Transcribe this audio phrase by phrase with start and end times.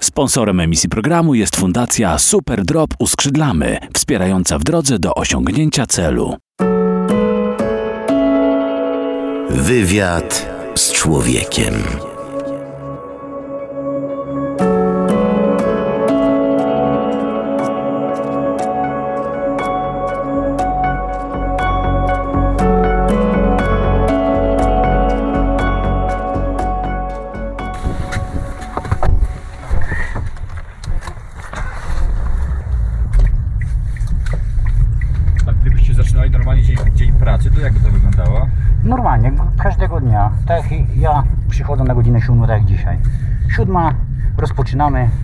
[0.00, 6.36] Sponsorem emisji programu jest Fundacja Super Drop Uskrzydlamy, wspierająca w drodze do osiągnięcia celu.
[9.50, 11.74] Wywiad z człowiekiem.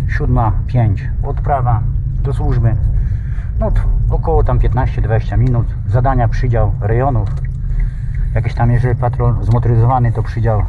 [0.08, 1.80] Siódma pięć odprawa
[2.22, 2.76] do służby.
[3.58, 3.72] No
[4.10, 5.66] około tam 15-20 minut.
[5.88, 7.28] Zadania przydział rejonów.
[8.34, 10.64] Jakieś tam, jeżeli patrol zmotoryzowany, to przydział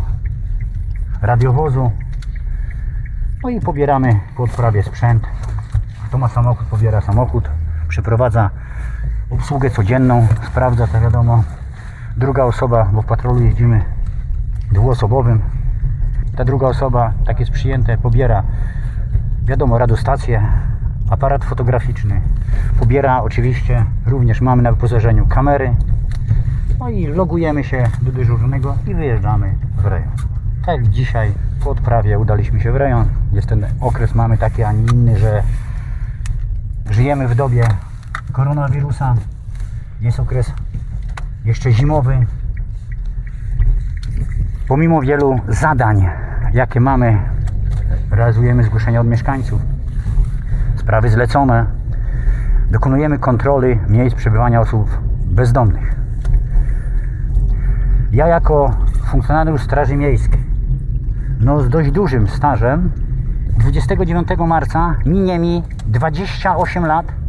[1.21, 1.91] radiowozu.
[3.43, 5.23] No i pobieramy po odprawie sprzęt.
[6.07, 7.49] Kto ma samochód, pobiera samochód.
[7.87, 8.49] Przeprowadza
[9.29, 11.43] obsługę codzienną, sprawdza to wiadomo.
[12.17, 13.81] Druga osoba, bo w patrolu jeździmy
[14.71, 15.41] dwuosobowym.
[16.35, 18.43] Ta druga osoba, tak jest przyjęte, pobiera
[19.49, 20.43] wiadomo radiostację,
[21.09, 22.21] aparat fotograficzny.
[22.79, 25.75] Pobiera oczywiście, również mamy na wyposażeniu kamery.
[26.79, 30.11] No i logujemy się do dyżurnego i wyjeżdżamy w rejon.
[30.65, 31.31] Tak dzisiaj
[31.63, 33.05] po odprawie udaliśmy się w rejon.
[33.33, 35.43] Jest ten okres, mamy taki, a nie inny, że
[36.89, 37.63] żyjemy w dobie
[38.31, 39.15] koronawirusa.
[40.01, 40.53] Jest okres
[41.45, 42.25] jeszcze zimowy.
[44.67, 46.09] Pomimo wielu zadań,
[46.53, 47.28] jakie mamy,
[48.11, 49.61] realizujemy zgłoszenia od mieszkańców,
[50.75, 51.65] sprawy zlecone,
[52.71, 55.95] dokonujemy kontroli miejsc przebywania osób bezdomnych.
[58.11, 60.43] Ja jako funkcjonariusz Straży Miejskiej,
[61.39, 62.91] no z dość dużym stażem,
[63.57, 67.19] 29 marca minie mi 28 lat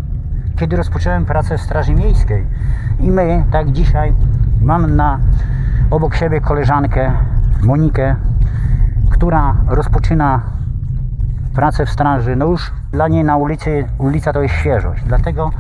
[0.61, 2.47] kiedy rozpocząłem pracę w Straży Miejskiej.
[3.01, 4.13] I my, tak dzisiaj,
[4.63, 5.19] mam na
[5.91, 7.13] obok siebie koleżankę
[7.63, 8.17] Monikę,
[9.11, 10.43] która rozpoczyna
[11.55, 12.37] pracę w straży.
[12.37, 15.05] No już dla niej na ulicy, ulica to jest świeżość.
[15.07, 15.51] Dlatego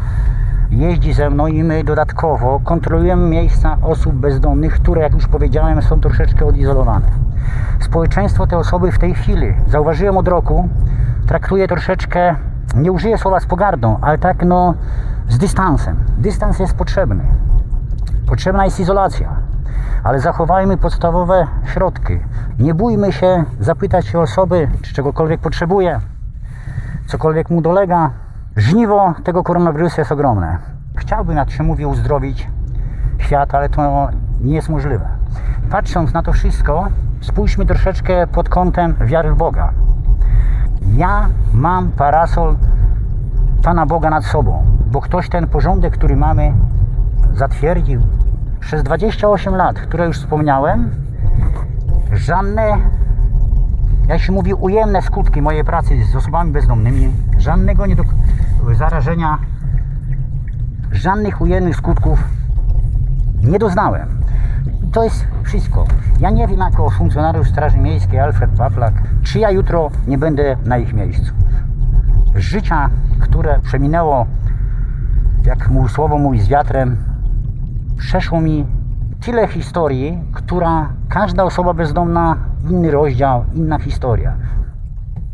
[0.71, 6.01] jeździ ze mną i my dodatkowo kontrolujemy miejsca osób bezdomnych, które, jak już powiedziałem, są
[6.01, 7.07] troszeczkę odizolowane.
[7.81, 10.69] Społeczeństwo te osoby w tej chwili, zauważyłem od roku,
[11.27, 12.35] traktuje troszeczkę
[12.77, 14.75] nie użyję słowa z pogardą, ale tak no
[15.29, 15.97] z dystansem.
[16.19, 17.25] Dystans jest potrzebny.
[18.27, 19.37] Potrzebna jest izolacja,
[20.05, 22.19] ale zachowajmy podstawowe środki.
[22.59, 26.01] Nie bójmy się zapytać się osoby, czy czegokolwiek potrzebuje,
[27.07, 28.11] cokolwiek mu dolega.
[28.57, 30.59] Żniwo tego koronawirusa jest ogromne.
[30.97, 32.49] Chciałbym, jak się mówi, uzdrowić
[33.19, 34.09] świat, ale to
[34.41, 35.09] nie jest możliwe.
[35.71, 36.89] Patrząc na to wszystko,
[37.21, 39.73] spójrzmy troszeczkę pod kątem wiary w Boga.
[40.97, 42.57] Ja mam parasol
[43.63, 46.53] Pana Boga nad sobą, bo ktoś ten porządek, który mamy,
[47.35, 48.01] zatwierdził.
[48.61, 50.91] Przez 28 lat, które już wspomniałem,
[52.13, 52.79] żadne,
[54.09, 58.05] jak się mówi, ujemne skutki mojej pracy z osobami bezdomnymi, żadnego nie do,
[58.79, 59.39] zarażenia,
[60.93, 62.25] żadnych ujemnych skutków
[63.43, 64.09] nie doznałem.
[64.85, 65.85] I to jest wszystko.
[66.21, 70.79] Ja nie wiem, jako funkcjonariusz Straży Miejskiej Alfred Paplak, czy ja jutro nie będę na
[70.79, 71.33] ich miejscu.
[72.35, 72.91] Życia,
[73.21, 74.27] które przeminęło,
[75.45, 77.10] jak mu słowo mój z wiatrem,
[78.01, 78.67] przeszło mi
[79.21, 82.37] tyle historii, która każda osoba bezdomna,
[82.71, 84.37] inny rozdział, inna historia.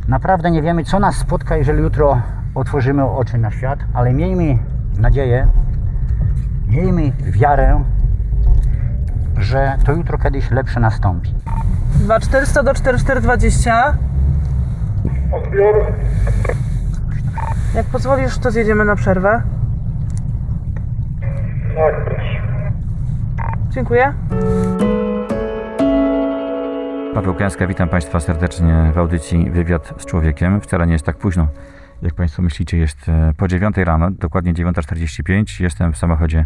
[0.09, 2.21] Naprawdę nie wiemy, co nas spotka, jeżeli jutro
[2.55, 4.59] otworzymy oczy na świat, ale miejmy
[4.99, 5.47] nadzieję,
[6.69, 7.85] miejmy wiarę,
[9.39, 11.35] że to jutro kiedyś lepsze nastąpi.
[11.95, 13.97] 2400 do 4420.
[15.33, 15.75] Odbiór.
[17.75, 19.43] Jak pozwolisz, to zjedziemy na przerwę.
[21.77, 22.16] Tak, proszę.
[23.77, 24.15] Dziękuję.
[27.15, 30.61] Paweł Kęska, witam Państwa serdecznie w audycji Wywiad z Człowiekiem.
[30.61, 31.49] Wcale nie jest tak późno,
[32.03, 35.63] jak Państwo myślicie, jest e, po 9 rano, dokładnie 9.45.
[35.63, 36.45] Jestem w samochodzie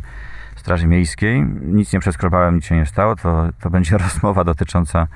[0.57, 1.43] Straży Miejskiej.
[1.63, 3.17] Nic nie przeskrobałem, nic się nie stało.
[3.17, 5.07] To, to będzie rozmowa dotycząca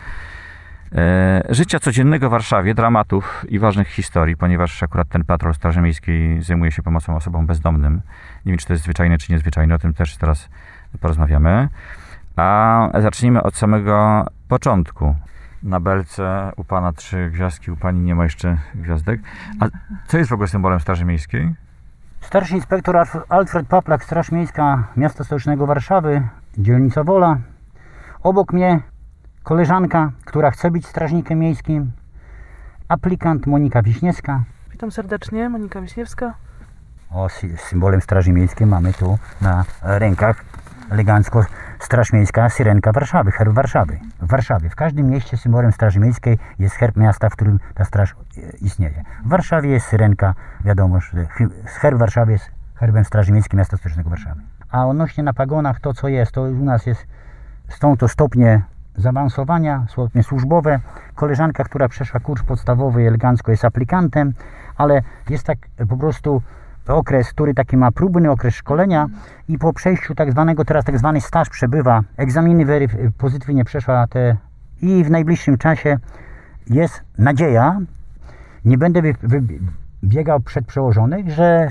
[0.92, 6.42] e, życia codziennego w Warszawie, dramatów i ważnych historii, ponieważ akurat ten patrol Straży Miejskiej
[6.42, 8.00] zajmuje się pomocą osobom bezdomnym.
[8.46, 10.48] Nie wiem, czy to jest zwyczajne, czy niezwyczajne, o tym też teraz
[11.00, 11.68] porozmawiamy.
[12.36, 15.14] A zacznijmy od samego początku.
[15.62, 19.20] Na belce u pana trzy gwiazdki, u pani nie ma jeszcze gwiazdek.
[19.60, 19.64] A
[20.06, 21.54] co jest w ogóle symbolem Straży Miejskiej?
[22.20, 26.22] Starszy inspektor Alf- Alfred Paplak, Straż Miejska Miasta Stołecznego Warszawy,
[26.58, 27.36] dzielnica Wola.
[28.22, 28.80] Obok mnie
[29.42, 31.92] koleżanka, która chce być strażnikiem miejskim.
[32.88, 34.42] Aplikant Monika Wiśniewska.
[34.72, 36.34] Witam serdecznie, Monika Wiśniewska.
[37.10, 40.44] O, sy- symbolem Straży Miejskiej mamy tu na rękach
[40.90, 41.44] elegancko
[41.84, 43.98] Straż Miejska, Syrenka Warszawy, herb Warszawy.
[44.20, 48.12] W Warszawie, w każdym mieście symbolem Straży Miejskiej jest herb miasta, w którym ta straż
[48.12, 49.04] e, istnieje.
[49.24, 50.34] W Warszawie jest Syrenka,
[50.64, 51.26] wiadomo, że
[51.64, 54.40] herb Warszawy jest herbem Straży Miejskiej miasta stołecznego Warszawy.
[54.70, 57.06] A odnośnie na pagonach, to co jest, to u nas jest,
[57.68, 58.62] są to stopnie
[58.96, 60.80] zaawansowania, stopnie służbowe.
[61.14, 64.32] Koleżanka, która przeszła kurs podstawowy elegancko jest aplikantem,
[64.76, 65.58] ale jest tak
[65.88, 66.42] po prostu
[66.86, 69.06] okres, który taki ma próbny okres szkolenia
[69.48, 74.36] i po przejściu tak zwanego, teraz tak zwany staż przebywa, egzaminy weryf- pozytywnie przeszła te
[74.82, 75.98] i w najbliższym czasie
[76.70, 77.80] jest nadzieja,
[78.64, 79.02] nie będę
[80.04, 81.68] biegał przed przełożonych, że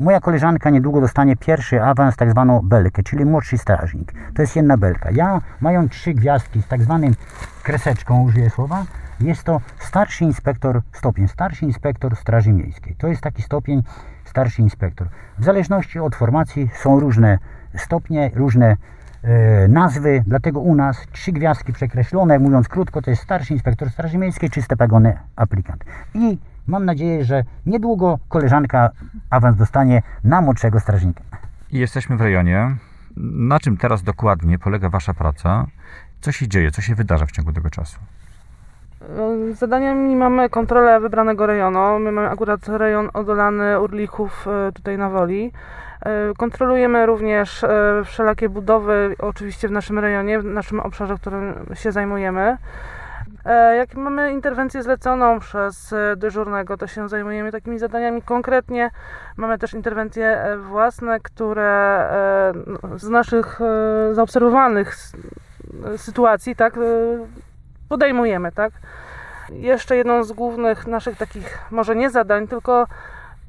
[0.00, 4.12] moja koleżanka niedługo dostanie pierwszy awans, tak zwaną belkę, czyli młodszy strażnik.
[4.34, 5.10] To jest jedna belka.
[5.10, 7.14] Ja, mając trzy gwiazdki z tak zwanym
[7.62, 8.84] kreseczką, użyję słowa,
[9.20, 12.96] jest to starszy inspektor, stopień starszy inspektor Straży Miejskiej.
[12.98, 13.82] To jest taki stopień
[14.34, 15.08] starszy inspektor.
[15.38, 17.38] W zależności od formacji są różne
[17.76, 18.76] stopnie, różne
[19.22, 24.18] e, nazwy, dlatego u nas trzy gwiazdki przekreślone, mówiąc krótko, to jest starszy inspektor Straży
[24.18, 25.84] Miejskiej, czyste pagony aplikant.
[26.14, 28.90] I mam nadzieję, że niedługo koleżanka
[29.30, 31.22] awans dostanie na młodszego strażnika.
[31.72, 32.76] Jesteśmy w rejonie.
[33.50, 35.66] Na czym teraz dokładnie polega Wasza praca?
[36.20, 36.70] Co się dzieje?
[36.70, 37.98] Co się wydarza w ciągu tego czasu?
[39.08, 41.98] E, Zadaniami mamy kontrolę wybranego rejonu.
[41.98, 45.52] My mamy akurat rejon odolany Urlichów e, tutaj na Woli.
[46.06, 51.92] E, Kontrolujemy również e, wszelakie budowy, oczywiście w naszym rejonie, w naszym obszarze, którym się
[51.92, 52.56] zajmujemy.
[53.76, 58.90] Jak mamy interwencję zleconą przez dyżurnego, to się zajmujemy takimi zadaniami konkretnie.
[59.36, 62.08] Mamy też interwencje własne, które
[62.66, 63.60] no, z naszych
[64.12, 64.96] zaobserwowanych
[65.96, 66.78] sytuacji, tak,
[67.94, 68.72] podejmujemy, tak.
[69.50, 72.86] Jeszcze jedną z głównych naszych takich, może nie zadań, tylko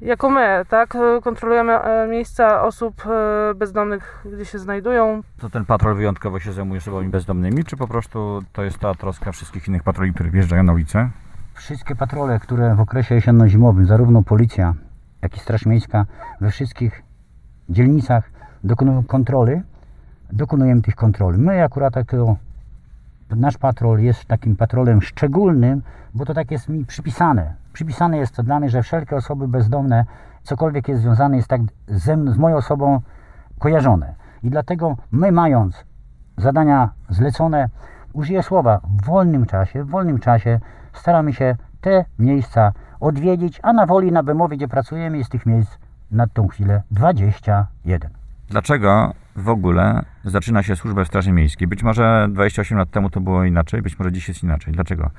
[0.00, 5.22] jako my, tak, kontrolujemy e, miejsca osób e, bezdomnych, gdzie się znajdują.
[5.40, 9.32] To ten patrol wyjątkowo się zajmuje osobami bezdomnymi, czy po prostu to jest ta troska
[9.32, 11.10] wszystkich innych patroli, które wjeżdżają na ulicę?
[11.54, 14.74] Wszystkie patrole, które w okresie jesienno-zimowym, zarówno policja,
[15.22, 16.04] jak i Straż Miejska
[16.40, 17.02] we wszystkich
[17.68, 18.30] dzielnicach
[18.64, 19.60] dokonują kontroli,
[20.32, 21.38] dokonujemy tych kontroli.
[21.38, 22.36] My akurat tak to,
[23.30, 25.82] nasz patrol jest takim patrolem szczególnym,
[26.14, 27.54] bo to tak jest mi przypisane.
[27.72, 30.04] Przypisane jest to dla mnie, że wszelkie osoby bezdomne,
[30.42, 33.00] cokolwiek jest związane, jest tak ze, z moją osobą
[33.58, 34.14] kojarzone.
[34.42, 35.84] I dlatego my mając
[36.36, 37.68] zadania zlecone,
[38.12, 40.60] użyję słowa w wolnym czasie, w wolnym czasie
[40.92, 45.78] staramy się te miejsca odwiedzić, a na Woli, na Bemowie, gdzie pracujemy, jest tych miejsc
[46.10, 48.15] na tą chwilę 21.
[48.48, 51.68] Dlaczego w ogóle zaczyna się służbę w Straży Miejskiej?
[51.68, 54.72] Być może 28 lat temu to było inaczej, być może dziś jest inaczej.
[54.72, 55.10] Dlaczego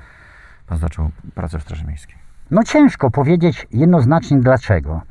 [0.66, 2.16] Pan zaczął pracę w Straży Miejskiej?
[2.50, 5.02] No ciężko powiedzieć jednoznacznie dlaczego.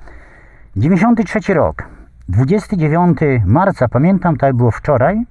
[0.76, 1.84] 93 rok,
[2.30, 5.26] 29 marca, pamiętam, tak było wczoraj,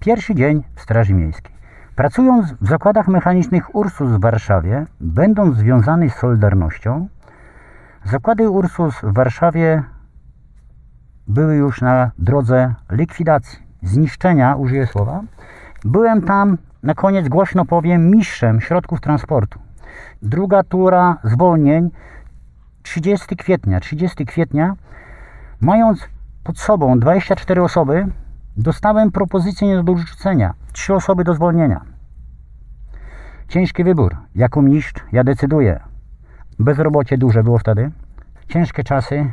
[0.00, 1.54] pierwszy dzień w Straży Miejskiej.
[1.96, 7.08] Pracując w zakładach mechanicznych Ursus w Warszawie, będąc związany z Solidarnością,
[8.04, 9.82] zakłady Ursus w Warszawie
[11.28, 15.22] były już na drodze likwidacji, zniszczenia, użyję słowa.
[15.84, 19.58] Byłem tam, na koniec głośno powiem, mistrzem środków transportu.
[20.22, 21.90] Druga tura zwolnień
[22.82, 23.80] 30 kwietnia.
[23.80, 24.76] 30 kwietnia,
[25.60, 26.08] mając
[26.44, 28.06] pod sobą 24 osoby,
[28.56, 30.54] dostałem propozycję nie do odrzucenia.
[30.72, 31.80] Trzy osoby do zwolnienia.
[33.48, 34.16] Ciężki wybór.
[34.34, 35.80] Jako mistrz ja decyduję.
[36.58, 37.90] Bezrobocie duże było wtedy.
[38.48, 39.32] Ciężkie czasy.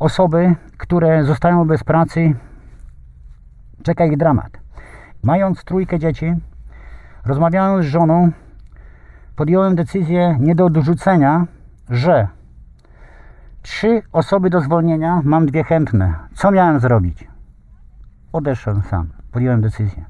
[0.00, 2.34] Osoby, które zostają bez pracy,
[3.82, 4.50] czeka ich dramat.
[5.22, 6.34] Mając trójkę dzieci,
[7.24, 8.30] rozmawiając z żoną,
[9.36, 11.46] podjąłem decyzję nie do odrzucenia,
[11.90, 12.28] że
[13.62, 16.14] trzy osoby do zwolnienia, mam dwie chętne.
[16.34, 17.28] Co miałem zrobić?
[18.32, 20.04] Odeszłem sam, podjąłem decyzję.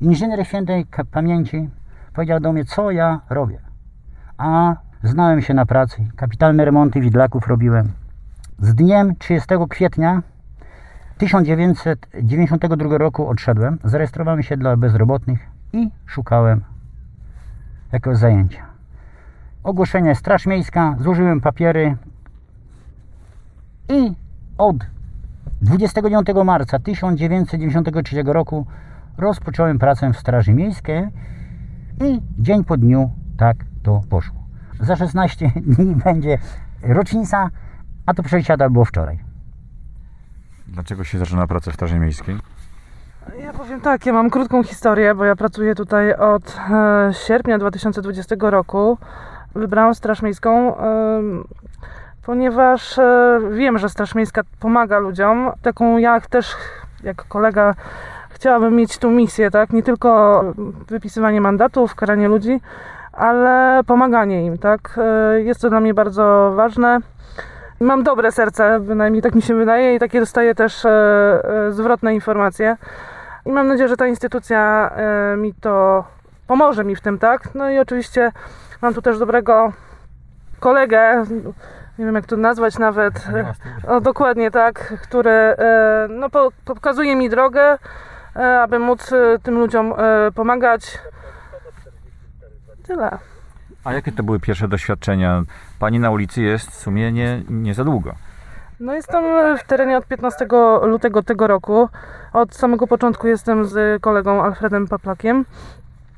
[0.00, 1.70] Inżynier świętej pamięci
[2.14, 3.60] powiedział do mnie, co ja robię.
[4.38, 8.05] A znałem się na pracy, kapitalne remonty widlaków robiłem.
[8.58, 10.22] Z dniem 30 kwietnia
[11.18, 15.38] 1992 roku odszedłem, zarejestrowałem się dla bezrobotnych
[15.72, 16.64] i szukałem
[17.92, 18.62] jakiegoś zajęcia.
[19.62, 21.96] Ogłoszenie Straż Miejska, złożyłem papiery
[23.88, 24.12] i
[24.58, 24.76] od
[25.62, 28.66] 29 marca 1993 roku
[29.18, 31.08] rozpocząłem pracę w Straży Miejskiej
[32.04, 34.36] i dzień po dniu tak to poszło.
[34.80, 36.38] Za 16 dni będzie
[36.82, 37.50] rocznica,
[38.06, 39.18] a to przejściada było wczoraj.
[40.68, 42.36] Dlaczego się zaczyna pracę w Straży Miejskiej?
[43.40, 48.36] Ja powiem tak, ja mam krótką historię, bo ja pracuję tutaj od e, sierpnia 2020
[48.40, 48.98] roku.
[49.54, 51.44] wybrałam Straż Miejską, em,
[52.22, 55.50] ponieważ e, wiem, że Straż Miejska pomaga ludziom.
[55.62, 56.54] Taką ja też,
[57.02, 57.74] jak kolega,
[58.30, 59.72] chciałabym mieć tą misję, tak?
[59.72, 60.42] Nie tylko
[60.88, 62.60] wypisywanie mandatów, karanie ludzi,
[63.12, 64.98] ale pomaganie im, tak?
[65.02, 67.00] E, Jest to dla mnie bardzo ważne.
[67.80, 72.14] Mam dobre serce, bynajmniej tak mi się wydaje, i takie dostaję też e, e, zwrotne
[72.14, 72.76] informacje.
[73.46, 76.04] I mam nadzieję, że ta instytucja e, mi to
[76.46, 77.54] pomoże mi w tym, tak?
[77.54, 78.32] No i oczywiście
[78.82, 79.72] mam tu też dobrego
[80.60, 81.24] kolegę,
[81.98, 83.26] nie wiem jak to nazwać nawet.
[83.88, 85.54] O, dokładnie tak, który
[86.08, 87.78] no, po, pokazuje mi drogę,
[88.62, 89.10] aby móc
[89.42, 89.94] tym ludziom
[90.34, 90.98] pomagać.
[92.86, 93.18] Tyle.
[93.84, 95.42] A jakie to były pierwsze doświadczenia?
[95.78, 98.14] Pani na ulicy jest w sumie nie, nie za długo.
[98.80, 99.24] No jestem
[99.58, 100.46] w terenie od 15
[100.82, 101.88] lutego tego roku.
[102.32, 105.44] Od samego początku jestem z kolegą Alfredem Paplakiem.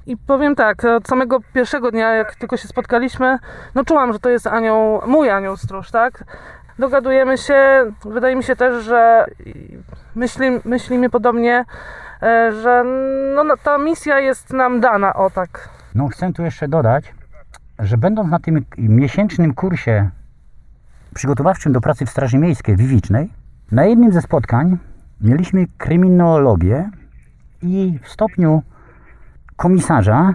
[0.06, 3.38] I powiem tak, od samego pierwszego dnia, jak tylko się spotkaliśmy,
[3.74, 6.24] no czułam, że to jest anioł, mój anioł stróż, tak?
[6.78, 9.26] Dogadujemy się, wydaje mi się też, że
[10.14, 11.64] myśli, myślimy podobnie,
[12.22, 12.84] e, że
[13.34, 15.68] no, no, ta misja jest nam dana, o tak.
[15.94, 17.14] No chcę tu jeszcze dodać,
[17.78, 20.10] że będąc na tym miesięcznym kursie
[21.14, 23.30] przygotowawczym do pracy w Straży Miejskiej Wiwicznej,
[23.72, 24.78] na jednym ze spotkań
[25.20, 26.90] mieliśmy kryminologię
[27.62, 28.62] i w stopniu
[29.56, 30.34] komisarza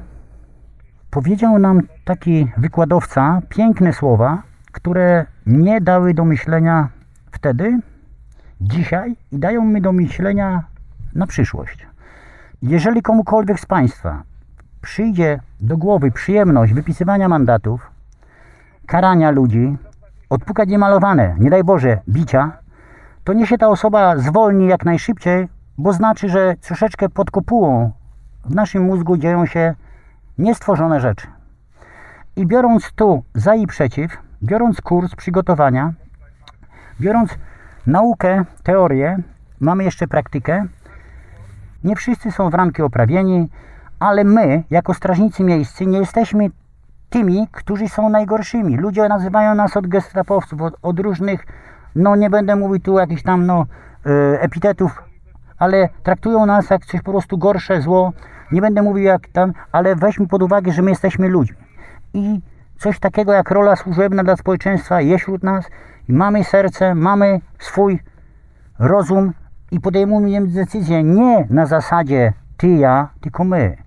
[1.10, 6.90] powiedział nam taki wykładowca piękne słowa, które mnie dały do myślenia
[7.32, 7.80] wtedy,
[8.62, 10.64] dzisiaj i dają mi do myślenia
[11.16, 11.88] na przyszłość.
[12.62, 14.24] Jeżeli komukolwiek z Państwa
[14.84, 17.92] przyjdzie do głowy przyjemność wypisywania mandatów,
[18.86, 19.78] karania ludzi,
[20.30, 22.52] odpukać niemalowane, nie daj Boże, bicia,
[23.24, 25.48] to niech się ta osoba zwolni jak najszybciej,
[25.78, 27.92] bo znaczy, że troszeczkę pod kopułą
[28.46, 29.76] w naszym mózgu dzieją się
[30.38, 31.28] niestworzone rzeczy.
[32.36, 35.94] I biorąc tu za i przeciw, biorąc kurs przygotowania,
[37.02, 37.38] biorąc
[37.88, 39.18] naukę, teorię,
[39.60, 40.66] mamy jeszcze praktykę,
[41.84, 43.50] nie wszyscy są w ramki oprawieni,
[44.04, 46.50] ale my, jako strażnicy miejscy, nie jesteśmy
[47.10, 48.78] tymi, którzy są najgorszymi.
[48.78, 51.46] Ludzie nazywają nas od gestapowców, od, od różnych,
[51.96, 53.66] no nie będę mówił tu jakichś tam no,
[54.06, 55.04] e, epitetów,
[55.58, 58.14] ale traktują nas jak coś po prostu gorsze, zło.
[58.52, 61.58] Nie będę mówił jak tam, ale weźmy pod uwagę, że my jesteśmy ludźmi.
[62.14, 62.42] I
[62.78, 65.66] coś takiego jak rola służebna dla społeczeństwa jest wśród nas.
[66.10, 68.00] I mamy serce, mamy swój
[68.80, 69.34] rozum
[69.72, 73.83] i podejmujemy decyzję nie na zasadzie ty, ja, tylko my.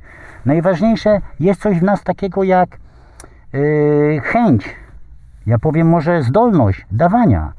[0.47, 2.79] Najważniejsze jest coś w nas takiego jak
[3.53, 4.77] yy, chęć,
[5.47, 7.53] ja powiem może zdolność dawania.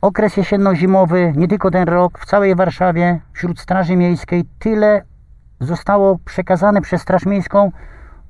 [0.00, 5.02] Okres jesienno-zimowy, nie tylko ten rok, w całej Warszawie, wśród Straży Miejskiej tyle
[5.60, 7.72] zostało przekazane przez Straż Miejską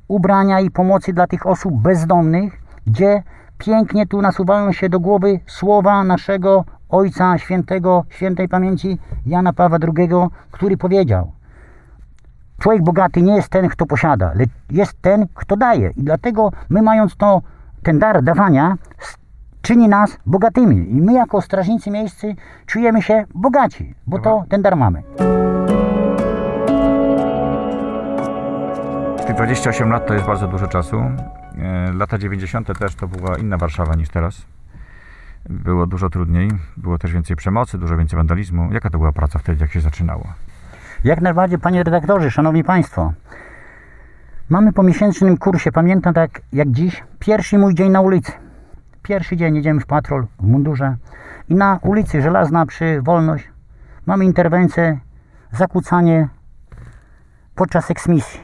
[0.08, 3.22] ubrania i pomocy dla tych osób bezdomnych, gdzie
[3.58, 10.08] pięknie tu nasuwają się do głowy słowa naszego Ojca Świętego, Świętej Pamięci Jana Pawła II,
[10.50, 11.39] który powiedział
[12.60, 15.90] Człowiek bogaty nie jest ten, kto posiada, lecz jest ten, kto daje.
[15.96, 17.42] I dlatego my mając to,
[17.82, 18.76] ten dar dawania,
[19.62, 20.90] czyni nas bogatymi.
[20.90, 22.36] I my jako strażnicy miejscy
[22.66, 25.02] czujemy się bogaci, bo to ten dar mamy.
[29.26, 30.96] Tych 28 lat to jest bardzo dużo czasu.
[30.98, 32.78] E, Lata 90.
[32.78, 34.42] też to była inna Warszawa niż teraz.
[35.48, 38.72] Było dużo trudniej, było też więcej przemocy, dużo więcej wandalizmu.
[38.72, 40.26] Jaka to była praca wtedy, jak się zaczynało?
[41.04, 43.12] Jak najbardziej, panie redaktorze, szanowni państwo.
[44.48, 48.32] Mamy po miesięcznym kursie, pamiętam tak jak dziś, pierwszy mój dzień na ulicy.
[49.02, 50.96] Pierwszy dzień jedziemy w patrol, w mundurze
[51.48, 53.50] i na ulicy Żelazna przy Wolność
[54.06, 54.98] mamy interwencję,
[55.52, 56.28] zakłócanie
[57.54, 58.40] podczas eksmisji.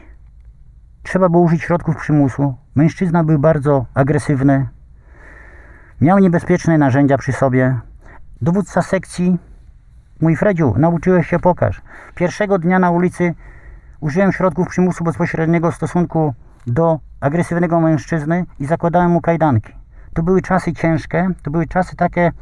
[1.02, 2.54] Trzeba było użyć środków przymusu.
[2.74, 4.68] Mężczyzna był bardzo agresywny.
[6.00, 7.78] Miał niebezpieczne narzędzia przy sobie.
[8.42, 9.38] Dowódca sekcji
[10.20, 11.82] Mój Fredziu, nauczyłeś się, pokaż.
[12.14, 13.34] Pierwszego dnia na ulicy
[14.00, 16.34] użyłem środków przymusu bezpośredniego w stosunku
[16.66, 19.72] do agresywnego mężczyzny i zakładałem mu kajdanki.
[20.14, 22.32] To były czasy ciężkie, to były czasy takie,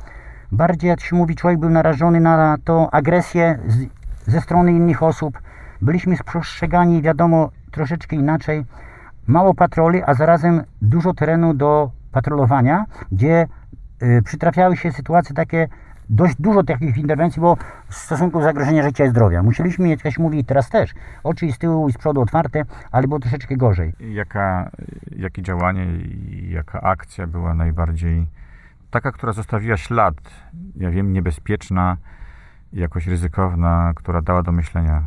[0.52, 3.86] bardziej jak się mówi, człowiek był narażony na tą agresję z,
[4.30, 5.38] ze strony innych osób.
[5.82, 8.64] Byliśmy spostrzegani, wiadomo, troszeczkę inaczej.
[9.26, 13.46] Mało patroli, a zarazem dużo terenu do patrolowania, gdzie
[14.02, 15.68] y, przytrafiały się sytuacje takie,
[16.08, 17.56] dość dużo takich interwencji było
[17.88, 19.42] w stosunku do zagrożenia życia i zdrowia.
[19.42, 20.94] Musieliśmy mieć, jak się mówi teraz też,
[21.24, 23.92] oczy z tyłu i z przodu otwarte, ale było troszeczkę gorzej.
[24.00, 24.70] Jaka,
[25.16, 28.26] jakie działanie i jaka akcja była najbardziej
[28.90, 30.14] taka, która zostawiła ślad,
[30.76, 31.96] ja wiem, niebezpieczna,
[32.72, 35.02] jakoś ryzykowna, która dała do myślenia?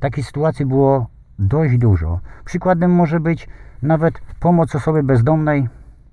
[0.00, 1.06] Takich sytuacji było
[1.38, 2.20] dość dużo.
[2.44, 3.48] Przykładem może być
[3.82, 5.68] nawet pomoc osoby bezdomnej,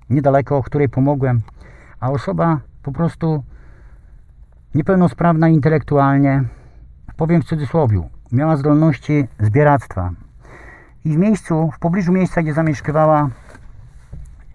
[0.10, 1.42] niedaleko, której pomogłem,
[2.00, 3.44] a osoba po prostu
[4.76, 6.44] niepełnosprawna intelektualnie,
[7.18, 10.10] powiem w cudzysłowiu, miała zdolności zbieractwa.
[11.06, 13.30] I w miejscu, w pobliżu miejsca, gdzie zamieszkiwała,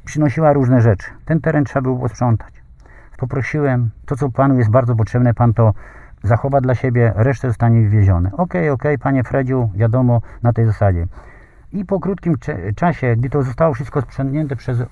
[0.04, 1.10] przynosiła różne rzeczy.
[1.24, 2.54] Ten teren trzeba było posprzątać.
[3.16, 5.74] Poprosiłem, to co panu jest bardzo potrzebne, pan to
[6.22, 8.30] zachowa dla siebie, resztę zostanie wywiezione.
[8.32, 11.06] Okej, okej, panie Fredziu, wiadomo, na tej zasadzie.
[11.72, 12.34] I po krótkim
[12.76, 14.82] czasie, gdy to zostało wszystko sprzątnięte przez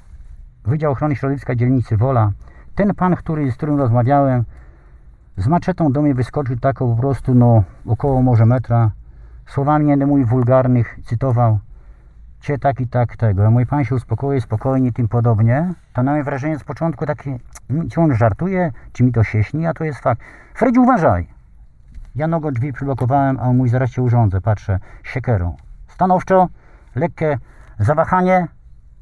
[0.64, 2.32] Wydział Ochrony Środowiska Dzielnicy Wola,
[2.74, 4.44] ten pan, który, z którym rozmawiałem,
[5.38, 8.90] z maczetą do mnie wyskoczył tak po prostu, no, około może metra,
[9.46, 11.58] słowami nie mówił wulgarnych, cytował
[12.40, 13.42] cię tak i tak tego.
[13.42, 15.74] Ja mówię, pan się uspokoi, spokojnie tym podobnie.
[15.92, 17.38] To na mnie wrażenie z początku takie,
[17.90, 20.22] czy on żartuje, czy mi to się śni, a to jest fakt.
[20.54, 21.28] Fredziu, uważaj!
[22.14, 25.56] Ja nogą drzwi przyblokowałem, a on mówi, zaraz cię urządzę, patrzę, siekierą.
[25.88, 26.48] Stanowczo,
[26.94, 27.38] lekkie
[27.78, 28.48] zawahanie,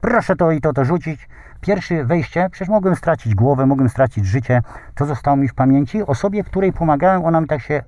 [0.07, 1.29] proszę to i to, to rzucić.
[1.61, 4.63] Pierwsze wejście, przecież mogłem stracić głowę, mogłem stracić życie,
[4.95, 6.03] to zostało mi w pamięci.
[6.07, 7.83] Osobie, której pomagałem, ona mi tak się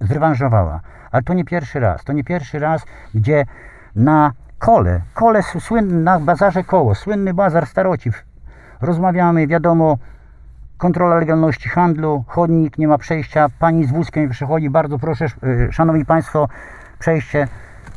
[0.00, 0.80] zrewanżowała.
[1.10, 3.44] Ale to nie pierwszy raz, to nie pierwszy raz, gdzie
[3.96, 8.24] na kole, kole słynny, na bazarze koło, słynny bazar Starociw,
[8.80, 9.98] rozmawiamy, wiadomo,
[10.78, 16.04] kontrola legalności handlu, chodnik, nie ma przejścia, pani z wózkiem przychodzi, bardzo proszę, y, szanowni
[16.04, 16.48] państwo,
[16.98, 17.48] przejście.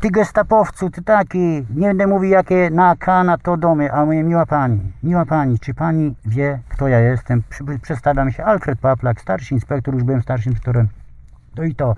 [0.03, 4.23] Ty gestapowcu, ty taki, nie będę mówił jakie na K, na to domy, a mówię,
[4.23, 7.43] miła pani, miła pani, czy pani wie, kto ja jestem?
[7.81, 10.87] Przedstawiam się, Alfred Paplak, starszy inspektor, już byłem starszym inspektorem,
[11.55, 11.95] to i to.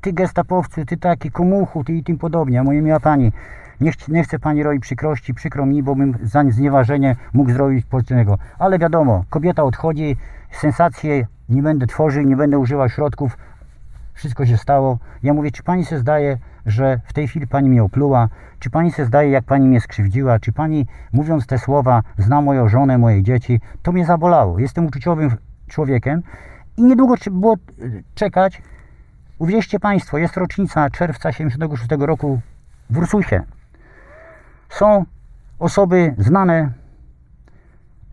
[0.00, 3.32] Ty gestapowcu, ty taki komuchu, ty i tym podobnie, a mówię, miła pani,
[3.80, 7.86] nie, chci- nie chce pani robić przykrości, przykro mi, bo bym za znieważenie mógł zrobić
[7.86, 8.38] polskiego.
[8.58, 10.16] Ale wiadomo, kobieta odchodzi,
[10.52, 13.36] sensacje nie będę tworzył, nie będę używał środków,
[14.18, 14.98] wszystko się stało.
[15.22, 18.28] Ja mówię, czy pani się zdaje, że w tej chwili pani mnie opluła?
[18.58, 20.38] Czy pani się zdaje, jak pani mnie skrzywdziła?
[20.38, 23.60] Czy pani, mówiąc te słowa, zna moją żonę, moje dzieci?
[23.82, 24.58] To mnie zabolało.
[24.58, 25.36] Jestem uczuciowym
[25.68, 26.22] człowiekiem
[26.76, 28.62] i niedługo było y, czekać.
[29.38, 32.40] Uwierzcie państwo, jest rocznica czerwca 76 roku
[32.90, 33.42] w Ursusie.
[34.68, 35.04] Są
[35.58, 36.72] osoby znane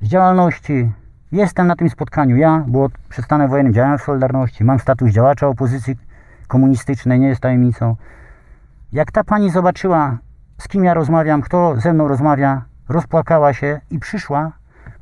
[0.01, 0.91] z działalności.
[1.35, 4.63] Jestem na tym spotkaniu ja, bo przed stanem wojennym działałem w Solidarności.
[4.63, 5.95] Mam status działacza opozycji
[6.47, 7.95] komunistycznej, nie jest tajemnicą.
[8.91, 10.17] Jak ta pani zobaczyła,
[10.57, 14.51] z kim ja rozmawiam, kto ze mną rozmawia, rozpłakała się i przyszła,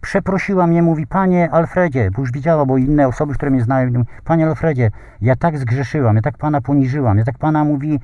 [0.01, 4.05] przeprosiła mnie, mówi, panie Alfredzie, bo już widziała, bo inne osoby, które mnie znają, mówią,
[4.23, 4.91] panie Alfredzie,
[5.21, 7.99] ja tak zgrzeszyłam, ja tak pana poniżyłam, ja tak pana, mówi,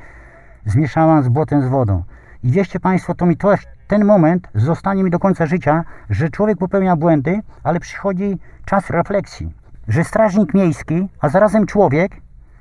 [0.65, 2.03] zmieszałam z błotem z wodą.
[2.43, 3.55] I wierzcie Państwo, to mi to,
[3.89, 9.53] ten moment zostanie mi do końca życia, że człowiek popełnia błędy, ale przychodzi czas refleksji,
[9.87, 12.11] że strażnik miejski, a zarazem człowiek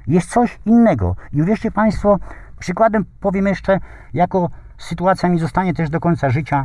[0.07, 1.17] jest coś innego.
[1.33, 2.19] I uwierzcie Państwo,
[2.59, 3.81] przykładem powiem jeszcze,
[4.14, 6.64] jako sytuacja mi zostanie też do końca życia.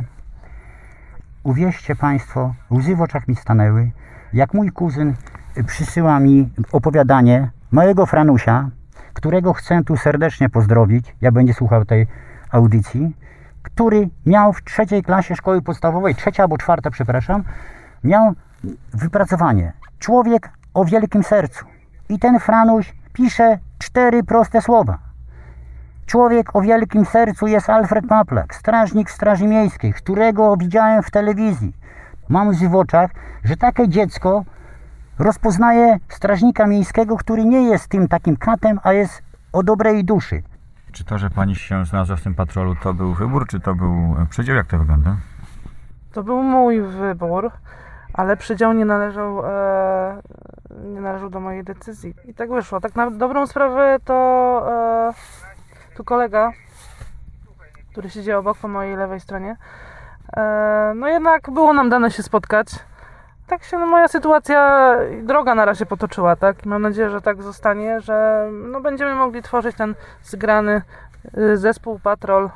[1.42, 3.90] Uwierzcie Państwo, łzy w oczach mi stanęły,
[4.32, 5.14] jak mój kuzyn
[5.66, 8.70] przysyła mi opowiadanie małego Franusia,
[9.12, 12.06] którego chcę tu serdecznie pozdrowić, jak będzie słuchał tej
[12.50, 13.14] audycji,
[13.64, 17.44] który miał w trzeciej klasie szkoły podstawowej, trzecia albo czwarta, przepraszam,
[18.04, 18.32] miał
[18.94, 19.72] wypracowanie.
[19.98, 21.64] Człowiek o wielkim sercu.
[22.08, 24.98] I ten Franuś pisze cztery proste słowa.
[26.06, 31.72] Człowiek o wielkim sercu jest Alfred Paplak, strażnik Straży Miejskiej, którego widziałem w telewizji.
[32.28, 33.10] Mam w oczach,
[33.44, 34.44] że takie dziecko
[35.18, 39.22] rozpoznaje strażnika miejskiego, który nie jest tym takim katem, a jest
[39.52, 40.42] o dobrej duszy.
[40.94, 44.16] Czy to, że pani się znalazła w tym patrolu, to był wybór, czy to był
[44.30, 44.56] przedział?
[44.56, 45.16] Jak to wygląda?
[46.12, 47.50] To był mój wybór,
[48.12, 50.22] ale przydział nie należał, e,
[50.84, 52.14] nie należał do mojej decyzji.
[52.24, 52.80] I tak wyszło.
[52.80, 54.14] Tak na dobrą sprawę to
[54.70, 56.52] e, tu kolega,
[57.92, 59.56] który siedzi obok po mojej lewej stronie,
[60.36, 62.68] e, no jednak było nam dane się spotkać.
[63.46, 66.66] Tak się no, moja sytuacja, droga na razie potoczyła, tak?
[66.66, 70.82] I mam nadzieję, że tak zostanie, że no, będziemy mogli tworzyć ten zgrany
[71.38, 72.50] y, zespół Patrol,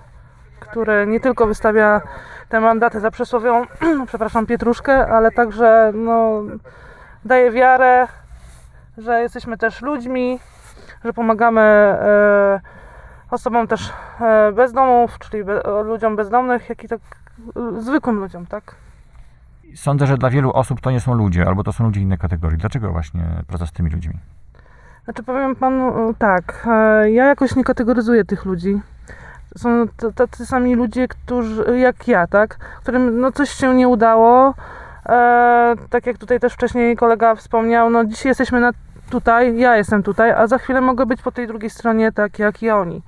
[0.60, 2.00] który nie tylko wystawia
[2.48, 3.66] te mandaty za przysłowiową,
[4.06, 6.42] przepraszam, pietruszkę, ale także no,
[7.24, 8.08] daje wiarę,
[8.98, 10.40] że jesteśmy też ludźmi,
[11.04, 12.60] że pomagamy e,
[13.30, 14.52] osobom też e,
[15.30, 17.00] czyli be, ludziom bezdomnych, jak i tak
[17.56, 18.87] e, zwykłym ludziom, tak?
[19.74, 22.58] Sądzę, że dla wielu osób to nie są ludzie, albo to są ludzie innej kategorii.
[22.58, 24.14] Dlaczego właśnie praca z tymi ludźmi?
[25.04, 28.80] Znaczy powiem panu tak, e, ja jakoś nie kategoryzuję tych ludzi.
[29.56, 34.54] Są tacy sami ludzie, którzy, jak ja, tak, którym no, coś się nie udało.
[35.06, 38.70] E, tak jak tutaj też wcześniej kolega wspomniał, no dzisiaj jesteśmy na,
[39.10, 42.62] tutaj, ja jestem tutaj, a za chwilę mogę być po tej drugiej stronie, tak jak
[42.62, 43.02] i oni.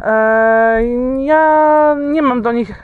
[0.00, 0.82] E,
[1.18, 2.82] Ja nie mam do nich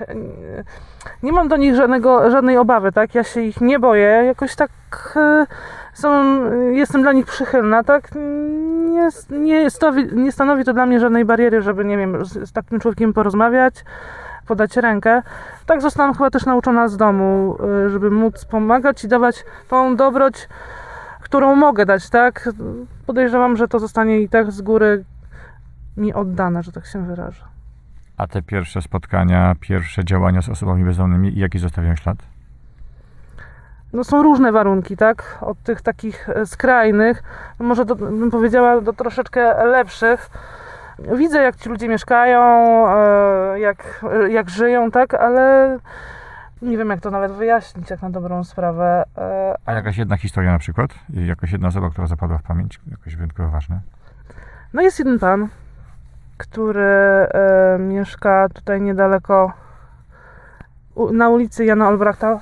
[1.23, 3.15] nie mam do nich żadnego, żadnej obawy, tak?
[3.15, 4.71] Ja się ich nie boję, jakoś tak
[5.17, 5.47] e,
[5.95, 6.35] są,
[6.71, 8.09] jestem dla nich przychylna, tak?
[8.91, 12.53] Nie, nie, stanowi, nie stanowi to dla mnie żadnej bariery, żeby, nie wiem, z, z
[12.53, 13.85] takim człowiekiem porozmawiać,
[14.47, 15.23] podać rękę.
[15.67, 20.49] Tak zostałam chyba też nauczona z domu, e, żeby móc pomagać i dawać tą dobroć,
[21.21, 22.49] którą mogę dać, tak?
[23.07, 25.05] Podejrzewam, że to zostanie i tak z góry
[25.97, 27.45] mi oddane, że tak się wyrażę.
[28.17, 32.19] A te pierwsze spotkania, pierwsze działania z osobami bezdomnymi, jaki zostawiają ślad?
[33.95, 35.39] no są różne warunki, tak?
[35.41, 37.23] Od tych takich e, skrajnych,
[37.61, 40.31] no może do, bym powiedziała do troszeczkę lepszych.
[41.17, 42.41] Widzę, jak ci ludzie mieszkają,
[42.89, 45.15] e, jak, jak żyją, tak?
[45.15, 45.79] Ale
[46.63, 49.05] nie wiem, jak to nawet wyjaśnić, jak na dobrą sprawę.
[49.19, 50.91] E, A jakaś jedna historia na przykład?
[51.09, 52.81] Jakaś jedna osoba, która zapadła w pamięć?
[52.91, 53.81] Jakoś wyjątkowo ważne?
[54.73, 55.49] No jest jeden pan,
[56.37, 59.53] który e, mieszka tutaj niedaleko
[61.13, 62.41] na ulicy Jana Olbrachta.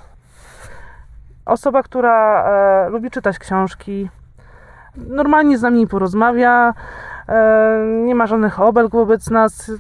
[1.46, 4.11] Osoba, która e, lubi czytać książki,
[4.96, 6.74] normalnie z nami porozmawia,
[7.28, 9.70] e, nie ma żadnych obelg wobec nas.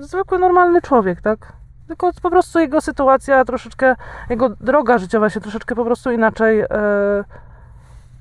[0.00, 1.52] Zwykły, normalny człowiek, tak?
[1.86, 3.96] Tylko po prostu jego sytuacja troszeczkę,
[4.30, 6.64] jego droga życiowa się troszeczkę po prostu inaczej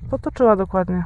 [0.09, 1.03] potoczyła dokładnie.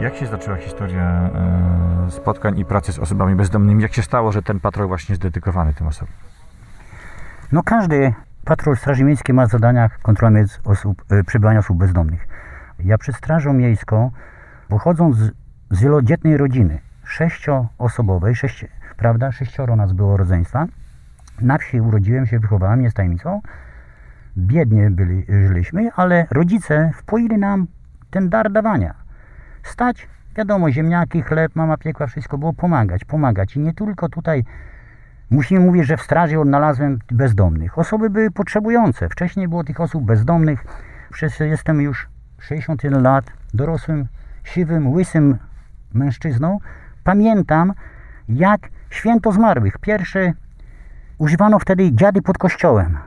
[0.00, 3.82] Jak się zaczęła historia e, spotkań i pracy z osobami bezdomnymi?
[3.82, 6.14] Jak się stało, że ten patrol właśnie jest dedykowany tym osobom?
[7.52, 12.28] No każdy patrol Straży Miejskiej ma w zadaniach kontrolę osób, y, przebywania osób bezdomnych.
[12.78, 14.10] Ja przed Strażą Miejską,
[14.68, 15.30] pochodząc z,
[15.70, 18.64] z wielodzietnej rodziny, sześcioosobowej, sześć,
[18.96, 20.66] prawda, sześcioro nas było rodzeństwa,
[21.40, 23.40] na wsi urodziłem się, wychowałem, jest tajemnicą,
[24.36, 27.66] biednie byli, żyliśmy, ale rodzice wpoili nam
[28.10, 29.03] ten dar dawania.
[29.64, 34.44] Stać, wiadomo, ziemniaki, chleb, mama piekła, wszystko było pomagać, pomagać i nie tylko tutaj
[35.30, 37.78] Musimy mówić, że w straży odnalazłem bezdomnych.
[37.78, 39.08] Osoby były potrzebujące.
[39.08, 40.64] Wcześniej było tych osób bezdomnych.
[41.12, 42.08] Przez jestem już
[42.40, 43.24] 61 lat,
[43.54, 44.06] dorosłym,
[44.44, 45.38] siwym, łysym
[45.94, 46.58] mężczyzną.
[47.04, 47.72] Pamiętam,
[48.28, 49.78] jak święto zmarłych.
[49.78, 50.32] Pierwsze
[51.18, 52.98] używano wtedy dziady pod kościołem.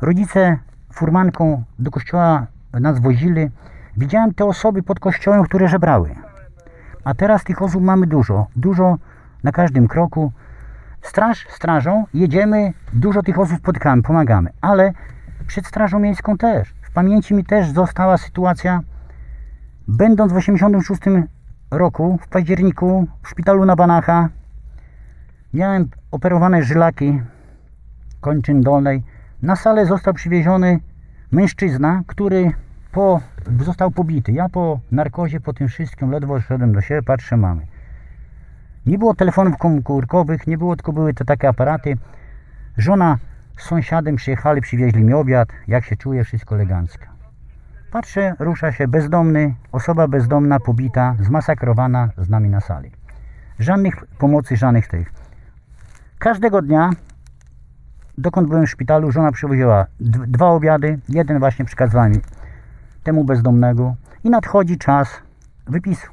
[0.00, 0.58] Rodzice
[0.92, 3.50] furmanką do kościoła nas wozili.
[4.00, 6.14] Widziałem te osoby pod kościołem, które żebrały.
[7.04, 8.46] A teraz tych osób mamy dużo.
[8.56, 8.98] Dużo
[9.42, 10.32] na każdym kroku.
[11.02, 14.92] Straż strażą, jedziemy, dużo tych osób spotykamy, pomagamy, ale
[15.46, 16.74] przed Strażą Miejską też.
[16.82, 18.80] W pamięci mi też została sytuacja,
[19.88, 21.02] będąc w 86
[21.70, 24.28] roku, w październiku, w szpitalu na Banacha,
[25.54, 27.22] miałem operowane żylaki
[28.20, 29.02] kończyn dolnej.
[29.42, 30.80] Na salę został przywieziony
[31.32, 32.52] mężczyzna, który
[32.92, 33.20] po,
[33.64, 34.32] został pobity.
[34.32, 37.66] Ja po narkozie, po tym wszystkim ledwo szedłem do siebie, patrzę, mamy.
[38.86, 41.96] Nie było telefonów komórkowych, nie było, tylko były te takie aparaty.
[42.76, 43.18] Żona
[43.58, 47.04] z sąsiadem przyjechali, przywieźli mi obiad, jak się czuję, wszystko elegancko.
[47.92, 52.90] Patrzę, rusza się bezdomny, osoba bezdomna, pobita, zmasakrowana z nami na sali.
[53.58, 55.12] Żadnych pomocy, żadnych tych.
[56.18, 56.90] Każdego dnia,
[58.18, 62.12] dokąd byłem w szpitalu, żona przywoziła dwa obiady, jeden właśnie przekazywałem
[63.02, 65.08] temu bezdomnego i nadchodzi czas
[65.66, 66.06] wypisu.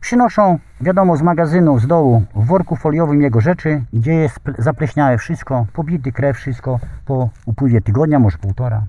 [0.00, 5.18] Przynoszą, wiadomo, z magazynu, z dołu, w worku foliowym jego rzeczy, gdzie jest ple- zapleśniałe
[5.18, 8.82] wszystko, pobity krew, wszystko po upływie tygodnia, może półtora.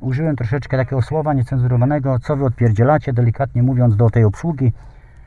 [0.00, 4.72] Użyłem troszeczkę takiego słowa niecenzurowanego, co wy odpierdzielacie, delikatnie mówiąc do tej obsługi,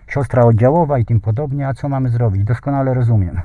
[0.08, 2.44] siostra oddziałowa i tym podobnie, a co mamy zrobić?
[2.44, 3.42] Doskonale rozumiem.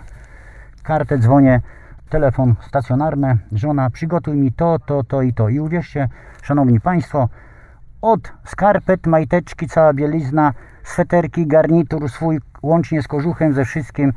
[0.82, 1.60] Kartę dzwonię,
[2.08, 5.48] telefon stacjonarny, żona przygotuj mi to, to, to i to.
[5.48, 6.08] I uwierzcie,
[6.42, 7.28] szanowni państwo,
[8.02, 10.52] od skarpet, majteczki, cała bielizna,
[10.84, 14.12] sweterki, garnitur swój, łącznie z kożuchem, ze wszystkim.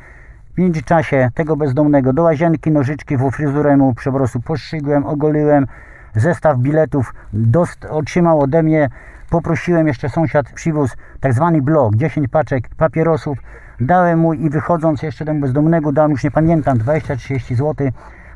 [0.53, 5.67] W międzyczasie tego bezdomnego do łazienki, nożyczki w fryzurę mu po prostu postrzygłem, ogoliłem,
[6.15, 8.89] zestaw biletów dost, otrzymał ode mnie.
[9.29, 13.37] Poprosiłem jeszcze sąsiad, przywiózł tak zwany blok, 10 paczek papierosów.
[13.81, 17.87] Dałem mu i wychodząc jeszcze temu bezdomnego, dałem już nie pamiętam, 20-30 zł.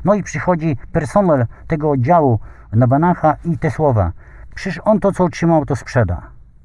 [0.04, 2.38] No i przychodzi personel tego oddziału
[2.72, 4.12] na Banacha i te słowa.
[4.54, 6.22] Przecież on to, co otrzymał, to sprzeda.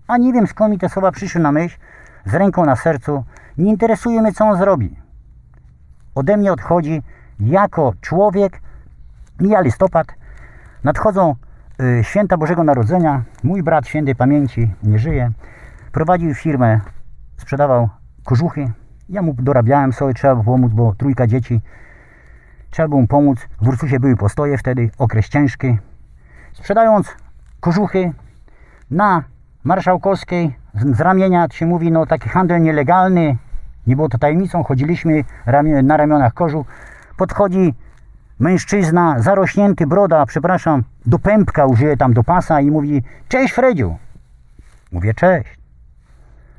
[0.07, 1.77] A nie wiem, skąd mi te słowa przyszły na myśl,
[2.25, 3.23] z ręką na sercu.
[3.57, 4.95] Nie interesuje mnie, co on zrobi.
[6.15, 7.01] Ode mnie odchodzi
[7.39, 8.61] jako człowiek.
[9.39, 10.07] Mija listopad,
[10.83, 11.35] nadchodzą
[11.81, 13.23] y, święta Bożego Narodzenia.
[13.43, 15.31] Mój brat świętej pamięci nie żyje.
[15.91, 16.79] Prowadził firmę,
[17.37, 17.89] sprzedawał
[18.23, 18.71] kożuchy.
[19.09, 21.61] Ja mu dorabiałem sobie, trzeba było pomóc, bo trójka dzieci.
[22.69, 23.47] Trzeba było mu pomóc.
[23.61, 25.77] W Ursusie były postoje wtedy, okres ciężki.
[26.53, 27.15] Sprzedając
[27.59, 28.13] kożuchy
[28.91, 29.23] na
[29.63, 33.37] marszałkowskiej z, ramienia, jak się mówi, no taki handel nielegalny,
[33.87, 35.23] nie było to tajemnicą, chodziliśmy
[35.83, 36.65] na ramionach kożu,
[37.17, 37.73] podchodzi
[38.39, 43.97] mężczyzna, zarośnięty, broda, przepraszam, do pępka użyje tam do pasa i mówi, cześć Fredziu.
[44.91, 45.59] Mówię, cześć.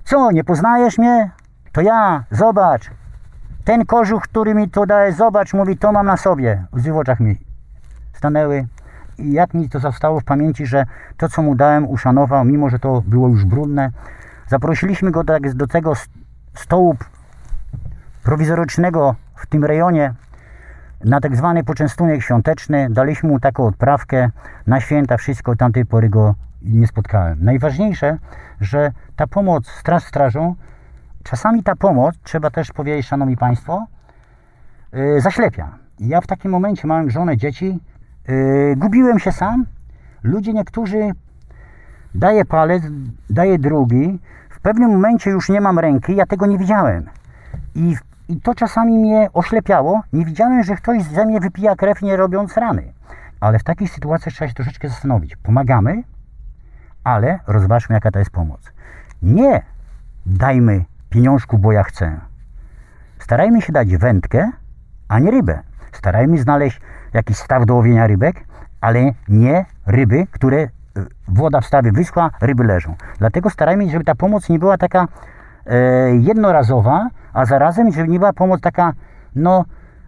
[0.04, 1.30] Co, nie poznajesz mnie?
[1.72, 2.90] To ja, zobacz.
[3.64, 6.64] Ten kożuch, który mi to daje, zobacz, mówi, to mam na sobie.
[6.72, 7.36] Łzy w oczach mi
[8.12, 8.66] stanęły.
[9.18, 10.84] I jak mi to zostało w pamięci, że
[11.16, 13.90] to, co mu dałem, uszanował, mimo że to było już brudne.
[14.48, 15.92] Zaprosiliśmy go do, do tego
[16.54, 16.96] stołu
[18.22, 20.14] prowizorycznego w tym rejonie
[21.04, 22.88] na tak zwany poczęstunek świąteczny.
[22.90, 24.30] Daliśmy mu taką odprawkę
[24.66, 27.44] na święta, wszystko, tamtej pory go nie spotkałem.
[27.44, 28.18] Najważniejsze,
[28.60, 30.54] że ta pomoc straż strażą,
[31.22, 33.86] czasami ta pomoc, trzeba też powiedzieć, szanowni państwo,
[34.92, 35.78] yy, zaślepia.
[36.00, 37.80] Ja w takim momencie, małem żonę, dzieci,
[38.28, 39.66] yy, gubiłem się sam.
[40.22, 41.10] Ludzie niektórzy
[42.14, 42.82] daje palec,
[43.30, 44.20] daje drugi.
[44.50, 47.10] W pewnym momencie już nie mam ręki, ja tego nie widziałem.
[47.74, 47.96] I,
[48.28, 50.02] I to czasami mnie oślepiało.
[50.12, 52.92] Nie widziałem, że ktoś ze mnie wypija krew, nie robiąc rany.
[53.40, 55.36] Ale w takich sytuacjach trzeba się troszeczkę zastanowić.
[55.36, 56.02] Pomagamy,
[57.04, 58.72] ale rozważmy, jaka to jest pomoc.
[59.22, 59.62] Nie
[60.26, 62.20] dajmy pieniążku, bo ja chcę.
[63.18, 64.50] Starajmy się dać wędkę,
[65.08, 65.58] a nie rybę.
[65.92, 66.80] Starajmy znaleźć
[67.12, 68.44] jakiś staw do łowienia rybek,
[68.80, 70.68] ale nie ryby, które e,
[71.28, 72.94] woda w stawie wyschła, ryby leżą.
[73.18, 75.08] Dlatego starajmy się, żeby ta pomoc nie była taka
[75.66, 75.76] e,
[76.16, 78.92] jednorazowa, a zarazem, żeby nie była pomoc taka,
[79.34, 79.64] no,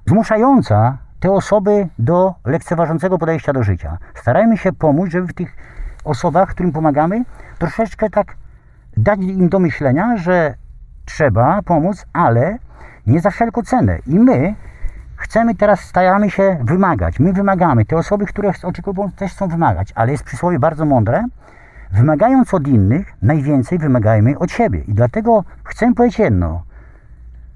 [0.06, 3.98] zmuszająca te osoby do lekceważącego podejścia do życia.
[4.14, 5.56] Starajmy się pomóc, żeby w tych
[6.04, 7.24] osobach, którym pomagamy,
[7.58, 8.36] troszeczkę tak
[8.96, 10.54] dać im do myślenia, że
[11.04, 12.58] trzeba pomóc, ale
[13.06, 13.98] nie za wszelką cenę.
[14.06, 14.54] I my
[15.16, 17.20] chcemy teraz, staramy się wymagać.
[17.20, 17.84] My wymagamy.
[17.84, 21.24] Te osoby, które oczekują też chcą wymagać, ale jest przysłowie bardzo mądre.
[21.92, 24.80] Wymagając od innych, najwięcej wymagajmy od siebie.
[24.88, 26.62] I dlatego chcę powiedzieć jedno,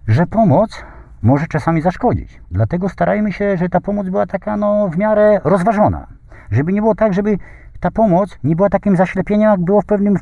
[0.09, 0.85] że pomoc
[1.23, 2.41] może czasami zaszkodzić.
[2.51, 6.07] Dlatego starajmy się, że ta pomoc była taka no, w miarę rozważona.
[6.51, 7.39] Żeby nie było tak, żeby
[7.81, 10.19] ta pomoc nie była takim zaślepieniem, jak było w pewnym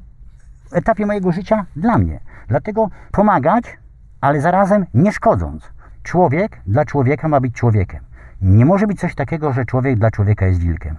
[0.72, 2.20] etapie mojego życia dla mnie.
[2.48, 3.79] Dlatego pomagać,
[4.20, 5.72] ale zarazem nie szkodząc.
[6.02, 8.00] Człowiek dla człowieka ma być człowiekiem.
[8.42, 10.96] Nie może być coś takiego, że człowiek dla człowieka jest wilkiem.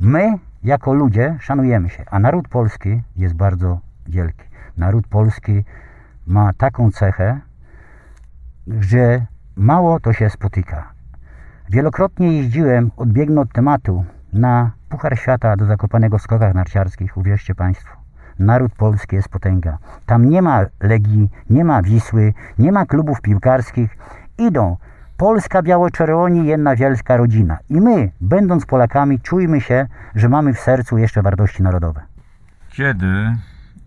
[0.00, 4.44] My, jako ludzie, szanujemy się, a naród polski jest bardzo wielki.
[4.76, 5.64] Naród polski
[6.26, 7.40] ma taką cechę,
[8.66, 10.92] że mało to się spotyka.
[11.70, 17.97] Wielokrotnie jeździłem, odbiegnę od tematu, na Puchar Świata do Zakopanego w skokach narciarskich, uwierzcie Państwo.
[18.38, 19.78] Naród polski jest potęga.
[20.06, 23.96] Tam nie ma Legii, nie ma Wisły, nie ma klubów piłkarskich.
[24.38, 24.76] Idą
[25.16, 27.58] Polska biało-czerwoni, jedna wielka rodzina.
[27.70, 32.00] I my, będąc Polakami, czujmy się, że mamy w sercu jeszcze wartości narodowe.
[32.70, 33.36] Kiedy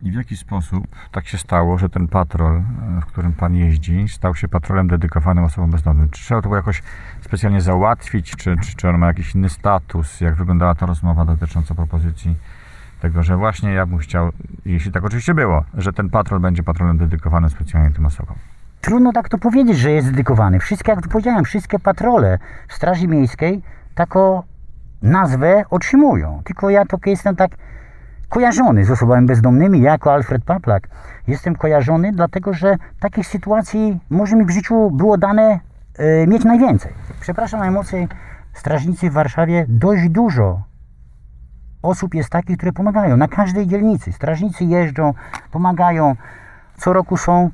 [0.02, 2.62] i w jaki sposób tak się stało, że ten patrol,
[3.02, 6.10] w którym pan jeździ, stał się patrolem dedykowanym osobom bezdomnym?
[6.10, 6.84] Czy trzeba to było jakoś
[7.22, 10.22] specjalnie załatwić, czy, czy, czy on ma jakiś inny status?
[10.22, 12.36] Jak wyglądała ta rozmowa dotycząca propozycji
[13.02, 14.30] tego, że właśnie ja bym chciał,
[14.66, 18.36] jeśli tak oczywiście było, że ten patrol będzie patrolem dedykowanym specjalnie tym osobom?
[18.82, 20.60] Trudno tak to powiedzieć, że jest dedykowany.
[20.60, 23.62] Wszystkie, jak powiedziałem, wszystkie patrole w Straży Miejskiej
[23.96, 24.44] taką
[25.02, 26.42] nazwę otrzymują.
[26.46, 27.52] Tylko ja to jestem tak
[28.30, 29.82] kojarzony z osobami bezdomnymi.
[29.82, 30.88] Ja jako Alfred Paplak
[31.28, 35.60] jestem kojarzony, dlatego że takich sytuacji może mi w życiu było dane
[35.98, 36.94] e, mieć najwięcej.
[37.20, 38.08] Przepraszam najmocniej,
[38.54, 40.62] strażnicy w Warszawie dość dużo
[41.82, 44.12] osób jest takich, które pomagają na każdej dzielnicy.
[44.12, 45.13] Strażnicy jeżdżą,
[45.52, 46.15] pomagają.
[46.78, 47.50] Co roku są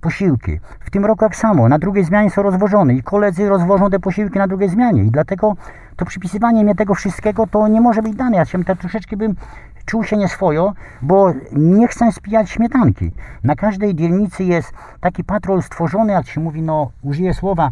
[0.00, 0.60] posiłki.
[0.80, 4.38] W tym roku jak samo, na drugiej zmianie są rozwożone i koledzy rozwożą te posiłki
[4.38, 5.56] na drugiej zmianie i dlatego
[5.96, 8.36] to przypisywanie mnie tego wszystkiego to nie może być dane.
[8.36, 9.34] Ja się tak troszeczkę bym
[9.86, 13.10] czuł się nieswojo, bo nie chcę spijać śmietanki.
[13.44, 17.70] Na każdej dzielnicy jest taki patrol stworzony, jak się mówi, no użyję słowa,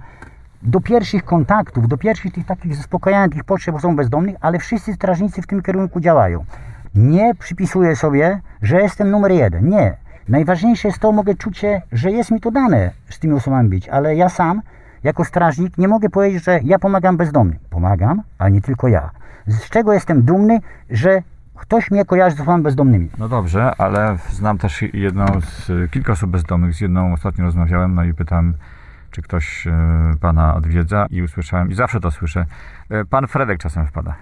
[0.62, 5.42] do pierwszych kontaktów, do pierwszych tych takich zaspokajania tych potrzeb osób bezdomnych, ale wszyscy strażnicy
[5.42, 6.44] w tym kierunku działają.
[6.94, 9.68] Nie przypisuję sobie, że jestem numer jeden.
[9.68, 9.96] Nie.
[10.29, 13.88] Najważniejsze jest to, mogę czuć się, że jest mi to dane z tymi osobami być,
[13.88, 14.62] ale ja sam,
[15.05, 17.59] jako strażnik, nie mogę powiedzieć, że ja pomagam bezdomnym.
[17.70, 19.11] Pomagam, ale nie tylko ja.
[19.46, 21.23] Z czego jestem dumny, że
[21.55, 23.11] ktoś mnie kojarzy z osobami bezdomnymi.
[23.18, 26.75] No dobrze, ale znam też jedną z kilka osób bezdomnych.
[26.75, 28.55] Z jedną ostatnio rozmawiałem, no i pytam,
[29.11, 29.73] czy ktoś e,
[30.20, 32.46] pana odwiedza i usłyszałem, i zawsze to słyszę,
[32.90, 34.14] e, pan Fredek czasem wpada.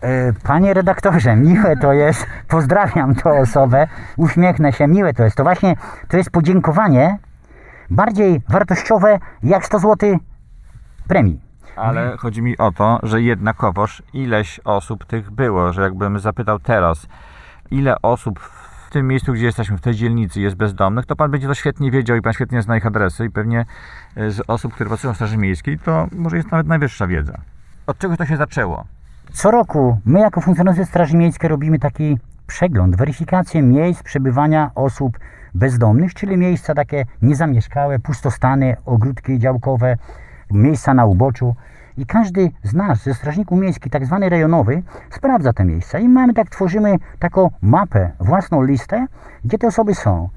[0.00, 5.36] E, Panie redaktorze, miłe to jest, pozdrawiam tę osobę, uśmiechnę się, miłe to jest.
[5.36, 5.76] To właśnie,
[6.08, 7.18] to jest podziękowanie
[7.90, 10.18] bardziej wartościowe jak 100 zł
[11.08, 11.40] premii.
[11.76, 17.06] Ale chodzi mi o to, że jednakowoż ileś osób tych było, że jakbym zapytał teraz,
[17.70, 18.40] ile osób
[18.90, 21.90] w tym miejscu, gdzie jesteśmy, w tej dzielnicy jest bezdomnych, to pan będzie to świetnie
[21.90, 23.64] wiedział i pan świetnie zna ich adresy i pewnie
[24.16, 27.38] e, z osób, które pracują w Straży Miejskiej, to może jest nawet najwyższa wiedza.
[27.86, 28.84] Od czego to się zaczęło?
[29.32, 35.18] Co roku my jako funkcjonariusze Straży Miejskiej robimy taki przegląd, weryfikację miejsc przebywania osób
[35.54, 39.96] bezdomnych, czyli miejsca takie niezamieszkałe, pustostany, ogródki działkowe,
[40.50, 41.54] miejsca na uboczu.
[41.96, 45.98] I każdy z nas, ze strażników miejskich, tak zwany rejonowy, sprawdza te miejsca.
[45.98, 49.06] I mamy tak, tworzymy taką mapę, własną listę,
[49.44, 50.28] gdzie te osoby są.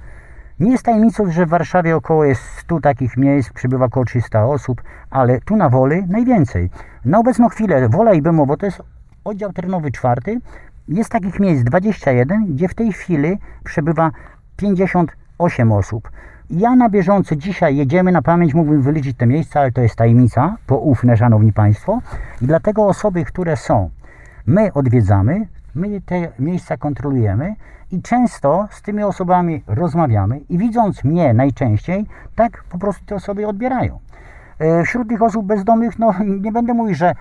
[0.60, 4.82] Nie jest tajemnicą, że w Warszawie około jest 100 takich miejsc, przybywa około 300 osób,
[5.10, 6.70] ale tu na Woli najwięcej.
[7.06, 8.82] Na obecną chwilę Wola i Bemowo to jest
[9.24, 10.40] oddział terenowy czwarty.
[10.88, 14.12] Jest takich miejsc 21, gdzie w tej chwili przebywa
[14.58, 16.12] 58 osób.
[16.50, 20.56] Ja na bieżąco dzisiaj jedziemy na pamięć, mógłbym wyliczyć te miejsca, ale to jest tajemnica,
[20.68, 22.02] poufne, szanowni państwo.
[22.42, 23.90] I dlatego osoby, które są,
[24.46, 27.56] my odwiedzamy, my te miejsca kontrolujemy
[27.92, 33.48] i często z tymi osobami rozmawiamy i widząc mnie najczęściej, tak po prostu te osoby
[33.48, 34.00] odbierają.
[34.60, 37.16] E, Wśród tych osób bezdomnych, no nie będę mówił, że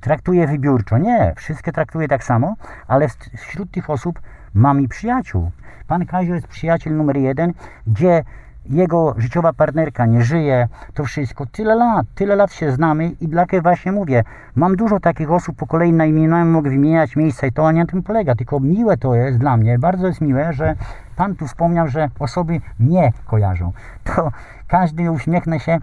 [0.00, 0.98] traktuję wybiórczo.
[0.98, 2.54] Nie, wszystkie traktuję tak samo,
[2.86, 4.20] ale wśród tych osób
[4.54, 5.50] mam i przyjaciół.
[5.86, 7.52] Pan Kazio jest przyjaciel numer jeden,
[7.86, 8.24] gdzie
[8.70, 11.46] jego życiowa partnerka nie żyje, to wszystko.
[11.46, 14.24] Tyle lat, tyle lat się znamy i dlatego właśnie mówię,
[14.54, 17.80] mam dużo takich osób po kolei na imieniu, mogę wymieniać miejsca i to, a nie
[17.80, 20.74] na tym polega, tylko miłe to jest dla mnie, bardzo jest miłe, że
[21.16, 23.72] Pan tu wspomniał, że osoby nie kojarzą.
[24.04, 24.32] To
[24.68, 25.78] każdy uśmiechnę się,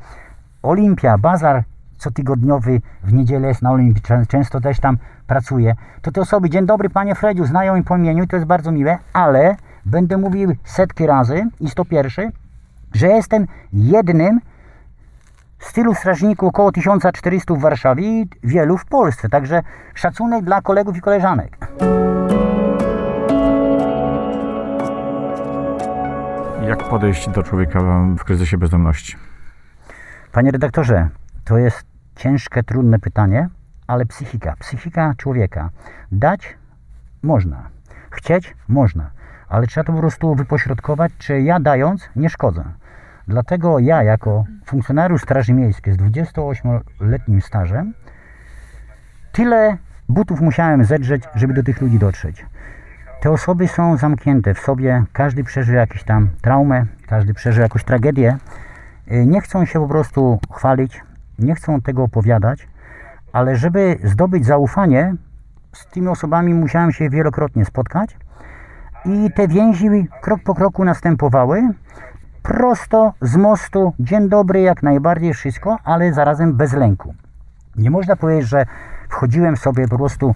[0.63, 1.63] Olimpia, bazar
[1.97, 5.75] cotygodniowy w niedzielę jest na Olimpii, Czę- często też tam pracuję.
[6.01, 8.97] To te osoby, dzień dobry panie Fredziu, znają mi po imieniu to jest bardzo miłe,
[9.13, 12.31] ale będę mówił setki razy i 101,
[12.93, 14.39] że jestem jednym
[15.59, 19.29] z tylu strażników, około 1400 w Warszawie i wielu w Polsce.
[19.29, 19.61] Także
[19.93, 21.57] szacunek dla kolegów i koleżanek.
[26.67, 27.79] Jak podejść do człowieka
[28.17, 29.17] w kryzysie bezdomności?
[30.31, 31.09] Panie redaktorze,
[31.45, 31.83] to jest
[32.15, 33.49] ciężkie, trudne pytanie,
[33.87, 35.69] ale psychika, psychika człowieka.
[36.11, 36.57] Dać
[37.23, 37.69] można,
[38.11, 39.11] chcieć można,
[39.49, 42.63] ale trzeba to po prostu wypośrodkować, czy ja dając nie szkodzę.
[43.27, 47.93] Dlatego ja, jako funkcjonariusz Straży Miejskiej z 28-letnim stażem,
[49.31, 49.77] tyle
[50.09, 52.45] butów musiałem zedrzeć, żeby do tych ludzi dotrzeć.
[53.21, 58.37] Te osoby są zamknięte w sobie, każdy przeżył jakąś tam traumę, każdy przeżył jakąś tragedię.
[59.11, 61.01] Y, Nie chcą się po prostu chwalić,
[61.39, 62.67] nie chcą tego opowiadać,
[63.33, 65.15] ale żeby zdobyć zaufanie,
[65.73, 68.17] z tymi osobami musiałem się wielokrotnie spotkać
[69.05, 69.87] i te więzi
[70.21, 71.69] krok po kroku następowały.
[72.43, 77.13] Prosto z mostu, dzień dobry, jak najbardziej wszystko, ale zarazem bez lęku.
[77.75, 78.65] Nie można powiedzieć, że
[79.09, 80.35] wchodziłem sobie po prostu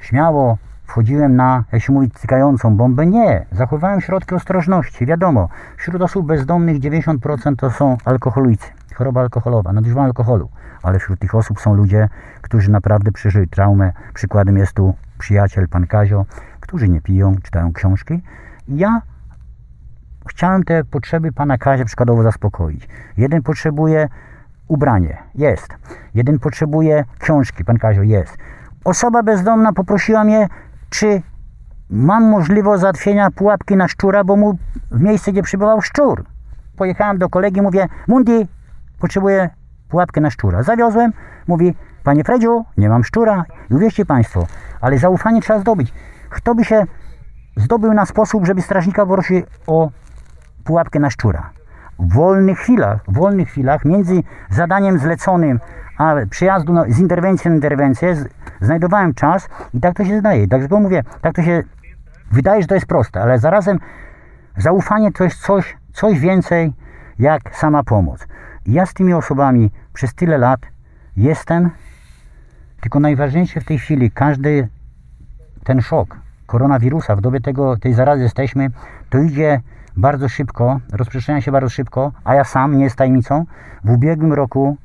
[0.00, 3.06] śmiało, wchodziłem na, jak się mówi, cykającą bombę.
[3.06, 5.06] Nie, zachowałem środki ostrożności.
[5.06, 10.48] Wiadomo, wśród osób bezdomnych 90% to są alkoholicy, choroba alkoholowa, nadużywanie alkoholu.
[10.82, 12.08] Ale wśród tych osób są ludzie,
[12.42, 13.92] którzy naprawdę przeżyli traumę.
[14.14, 16.24] Przykładem jest tu przyjaciel, pan Kazio,
[16.60, 18.22] którzy nie piją, czytają książki.
[18.68, 19.02] Ja
[20.26, 22.88] chciałem te potrzeby pana Kazia przykładowo zaspokoić.
[23.16, 24.08] Jeden potrzebuje
[24.68, 25.68] ubranie, jest.
[26.14, 28.36] Jeden potrzebuje książki, pan Kazio, jest.
[28.84, 30.48] Osoba bezdomna poprosiła mnie,
[30.90, 31.22] czy
[31.90, 34.58] mam możliwość załatwienia pułapki na szczura, bo mu
[34.90, 36.24] w miejsce, gdzie przybywał szczur.
[36.76, 38.46] Pojechałem do kolegi, mówię, Mundi,
[39.00, 39.50] potrzebuję
[39.88, 40.62] pułapkę na szczura.
[40.62, 41.12] Zawiozłem,
[41.46, 43.44] mówi, panie Fredziu, nie mam szczura.
[43.70, 44.46] I uwierzcie państwo,
[44.80, 45.92] ale zaufanie trzeba zdobyć.
[46.30, 46.84] Kto by się
[47.56, 49.90] zdobył na sposób, żeby strażnika prosił o
[50.66, 51.50] pułapkę na szczura.
[51.98, 55.60] W wolnych chwilach, w wolnych chwilach między zadaniem zleconym
[55.98, 58.28] a przyjazdu na, z interwencji na interwencję z,
[58.60, 60.46] znajdowałem czas i tak to się zdaje.
[60.46, 61.62] Dlatego mówię, tak to się
[62.32, 63.78] wydaje, że to jest proste, ale zarazem
[64.56, 66.72] zaufanie to jest coś, coś więcej
[67.18, 68.26] jak sama pomoc.
[68.66, 70.60] I ja z tymi osobami przez tyle lat
[71.16, 71.70] jestem,
[72.80, 74.68] tylko najważniejsze w tej chwili, każdy
[75.64, 78.70] ten szok koronawirusa, w dobie tego, tej zarazy jesteśmy,
[79.10, 79.60] to idzie
[79.96, 83.44] bardzo szybko, rozprzestrzenia się bardzo szybko, a ja sam, nie jest tajemnicą,
[83.84, 84.76] w ubiegłym roku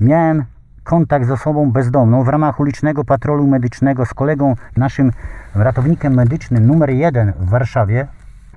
[0.00, 0.44] miałem
[0.84, 5.12] kontakt z osobą bezdomną w ramach ulicznego patrolu medycznego z kolegą, naszym
[5.54, 8.06] ratownikiem medycznym numer jeden w Warszawie.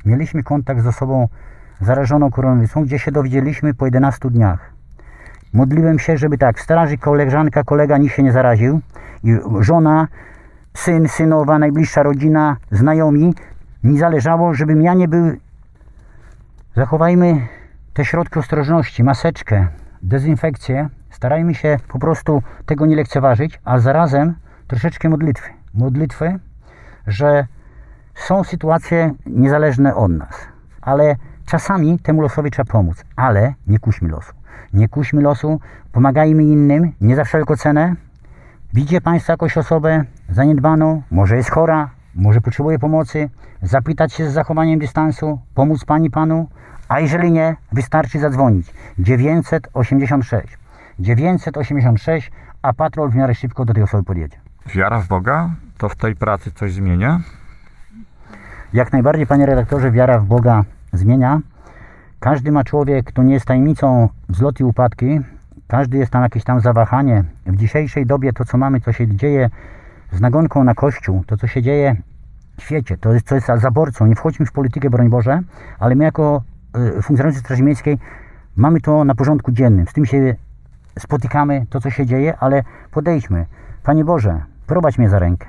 [0.05, 1.27] Mieliśmy kontakt z osobą
[1.81, 4.71] zarażoną koronawirusem, gdzie się dowiedzieliśmy po 11 dniach.
[5.53, 8.79] Modliłem się, żeby tak, straży, koleżanka, kolega nikt się nie zaraził
[9.23, 10.07] i żona,
[10.73, 13.33] syn, synowa, najbliższa rodzina, znajomi.
[13.83, 15.37] Mi zależało, żebym ja nie był...
[16.77, 17.47] Zachowajmy
[17.93, 19.67] te środki ostrożności, maseczkę,
[20.01, 20.89] dezynfekcję.
[21.09, 24.35] Starajmy się po prostu tego nie lekceważyć, a zarazem
[24.67, 25.49] troszeczkę modlitwy.
[25.73, 26.39] Modlitwy,
[27.07, 27.47] że
[28.15, 30.47] Są sytuacje niezależne od nas,
[30.81, 31.15] ale
[31.45, 34.33] czasami temu losowi trzeba pomóc, ale nie kuśmy losu.
[34.73, 35.59] Nie kuśmy losu,
[35.91, 37.95] pomagajmy innym, nie za wszelką cenę.
[38.73, 43.29] Widzicie Państwo jakąś osobę zaniedbaną, może jest chora, może potrzebuje pomocy,
[43.61, 46.47] zapytać się z zachowaniem dystansu, pomóc Pani Panu,
[46.87, 50.57] a jeżeli nie, wystarczy zadzwonić 986.
[50.99, 52.31] 986,
[52.61, 54.37] a patrol w miarę szybko do tej osoby podjedzie.
[54.75, 57.19] Wiara w Boga to w tej pracy coś zmienia?
[58.73, 60.63] Jak najbardziej, panie redaktorze, wiara w Boga
[60.93, 61.39] zmienia.
[62.19, 65.19] Każdy ma człowiek, to nie jest tajemnicą wzloty i upadki.
[65.67, 67.23] Każdy jest tam jakieś tam zawahanie.
[67.45, 69.49] W dzisiejszej dobie to, co mamy, co się dzieje
[70.11, 71.95] z nagonką na Kościół, to, co się dzieje
[72.57, 74.05] w świecie, to jest, co jest za zaborcą.
[74.05, 75.41] Nie wchodźmy w politykę, broń Boże,
[75.79, 76.41] ale my jako
[76.77, 77.97] y, funkcjonariusze Straży Miejskiej
[78.55, 79.87] mamy to na porządku dziennym.
[79.87, 80.35] Z tym się
[80.99, 83.45] spotykamy, to, co się dzieje, ale podejdźmy.
[83.83, 85.47] Panie Boże, prowadź mnie za rękę.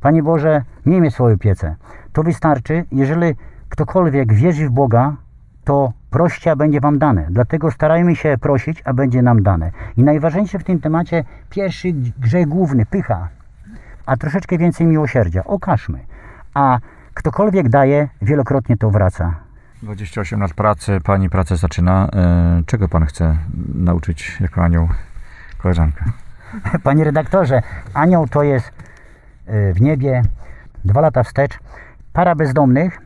[0.00, 1.76] Panie Boże, miej mnie w swojej opiece.
[2.12, 3.34] To wystarczy, jeżeli
[3.68, 5.16] ktokolwiek wierzy w Boga,
[5.64, 7.26] to proście, a będzie wam dane.
[7.30, 9.70] Dlatego starajmy się prosić, a będzie nam dane.
[9.96, 13.28] I najważniejsze w tym temacie, pierwszy grzech główny, pycha,
[14.06, 15.44] a troszeczkę więcej miłosierdzia.
[15.44, 15.98] Okażmy.
[16.54, 16.78] A
[17.14, 19.43] ktokolwiek daje, wielokrotnie to wraca.
[19.84, 22.08] 28 lat pracy, pani pracę zaczyna.
[22.16, 23.36] E, Czego pan chce
[23.74, 24.88] nauczyć jako anioł
[25.58, 26.04] koleżankę?
[26.82, 27.62] Panie redaktorze,
[27.94, 30.22] anioł to jest y, w niebie
[30.84, 31.58] dwa lata wstecz.
[32.12, 33.00] Para bezdomnych.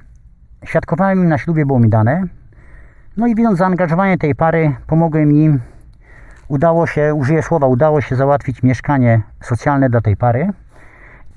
[0.64, 2.24] Świadkowałem im na ślubie, było mi dane.
[3.16, 5.60] No i widząc zaangażowanie tej pary, pomogłem im.
[6.48, 10.50] Udało się, użyję słowa, udało się załatwić mieszkanie socjalne dla tej pary.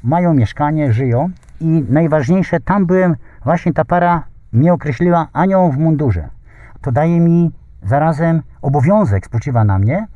[0.04, 1.30] Mają mieszkanie, żyją
[1.62, 6.30] i najważniejsze, tam byłem, właśnie ta para mnie określiła anioł w mundurze.
[6.82, 7.52] To daje mi
[7.84, 10.08] zarazem obowiązek, spoczywa na mnie,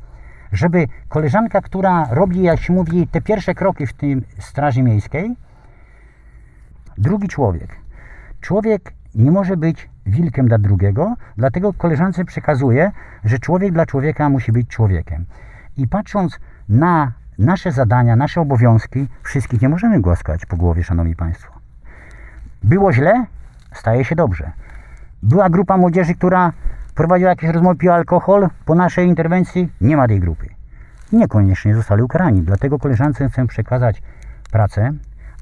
[0.52, 5.36] żeby koleżanka, która robi, jak się mówi, te pierwsze kroki w tym Straży Miejskiej,
[6.98, 7.76] drugi człowiek.
[8.40, 12.90] Człowiek nie może być wilkiem dla drugiego, dlatego koleżance przekazuję,
[13.24, 15.24] że człowiek dla człowieka musi być człowiekiem.
[15.76, 21.52] I patrząc na nasze zadania, nasze obowiązki, wszystkich nie możemy głaskać po głowie, szanowni państwo.
[22.62, 23.26] Było źle,
[23.78, 24.52] staje się dobrze.
[25.22, 26.52] Była grupa młodzieży, która
[26.94, 28.48] prowadziła jakieś rozmowy, piła alkohol.
[28.64, 30.46] Po naszej interwencji nie ma tej grupy.
[31.12, 32.42] Niekoniecznie zostali ukarani.
[32.42, 34.02] Dlatego koleżance chcę przekazać
[34.50, 34.92] pracę,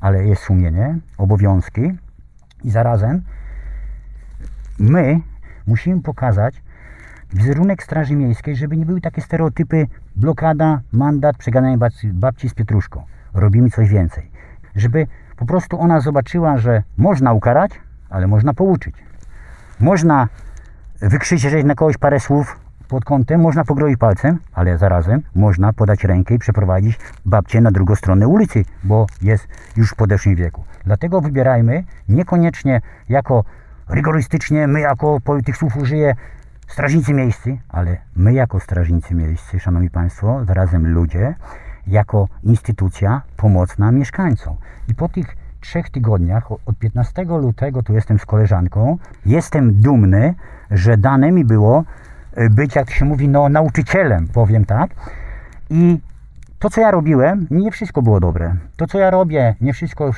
[0.00, 1.92] ale jest sumienie, obowiązki
[2.64, 3.22] i zarazem
[4.78, 5.20] my
[5.66, 6.62] musimy pokazać
[7.32, 13.02] wizerunek Straży Miejskiej, żeby nie były takie stereotypy blokada, mandat, przegadanie babci, babci z pietruszką.
[13.34, 14.30] Robimy coś więcej.
[14.76, 15.06] Żeby
[15.36, 17.70] po prostu ona zobaczyła, że można ukarać,
[18.14, 18.94] ale można pouczyć.
[19.80, 20.28] Można
[21.00, 22.56] wykrzyczeć na kogoś parę słów
[22.88, 27.94] pod kątem, można pogrozić palcem, ale zarazem można podać rękę i przeprowadzić babcię na drugą
[27.94, 30.64] stronę ulicy, bo jest już w podeszłym wieku.
[30.84, 33.44] Dlatego wybierajmy niekoniecznie jako
[33.88, 36.14] rygorystycznie, my jako tych słów użyję
[36.68, 41.34] strażnicy miejscy, ale my jako strażnicy miejscy, szanowni państwo, zarazem ludzie,
[41.86, 44.56] jako instytucja pomocna mieszkańcom.
[44.88, 50.34] I po tych trzech tygodniach, od 15 lutego tu jestem z koleżanką, jestem dumny,
[50.70, 51.84] że dane mi było
[52.32, 54.90] e, być, jak się mówi, no nauczycielem, powiem tak.
[55.70, 56.00] I
[56.58, 58.56] to, co ja robiłem, nie wszystko było dobre.
[58.76, 60.12] To, co ja robię, nie wszystko e,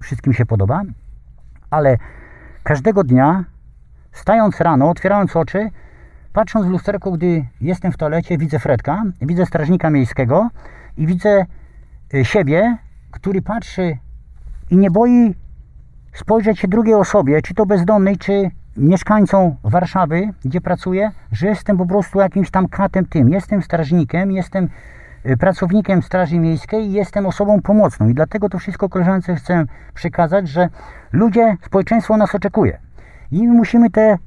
[0.00, 0.82] wszystkim się podoba,
[1.70, 1.98] ale
[2.62, 3.44] każdego dnia,
[4.12, 5.70] stając rano, otwierając oczy,
[6.32, 10.48] patrząc w lusterko, gdy jestem w toalecie, widzę Fredka, widzę strażnika miejskiego
[10.96, 11.46] i widzę
[12.14, 12.76] e, siebie,
[13.10, 13.98] który patrzy
[14.70, 15.34] i nie boi
[16.14, 21.86] spojrzeć się drugiej osobie, czy to bezdomnej, czy mieszkańcom Warszawy, gdzie pracuję, że jestem po
[21.86, 23.28] prostu jakimś tam katem tym.
[23.28, 24.68] Jestem strażnikiem, jestem
[25.26, 28.08] y, pracownikiem Straży Miejskiej i jestem osobą pomocną.
[28.08, 29.64] I dlatego to wszystko koleżance chcę
[29.94, 30.68] przekazać, że
[31.12, 32.78] ludzie, społeczeństwo nas oczekuje.
[33.30, 34.18] I musimy te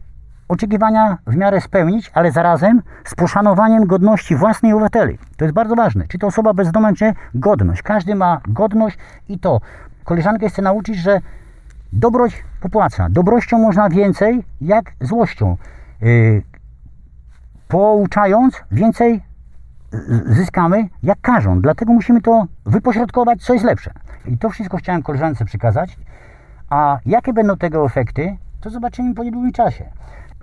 [0.47, 5.17] oczekiwania w miarę spełnić, ale zarazem z poszanowaniem godności własnej obywateli.
[5.37, 6.07] To jest bardzo ważne.
[6.07, 7.81] Czy to osoba bezdomna, czy godność.
[7.81, 8.97] Każdy ma godność
[9.29, 9.61] i to.
[10.11, 11.21] Koleżankę chcę nauczyć, że
[11.93, 13.09] dobroć popłaca.
[13.09, 15.57] Dobrością można więcej jak złością.
[16.01, 16.43] Yy,
[17.67, 19.21] pouczając więcej
[20.25, 21.61] zyskamy jak każą.
[21.61, 23.91] Dlatego musimy to wypośrodkować, co jest lepsze.
[24.25, 25.97] I to wszystko chciałem koleżance przekazać.
[26.69, 29.85] A jakie będą tego efekty, to zobaczymy po niedługim czasie.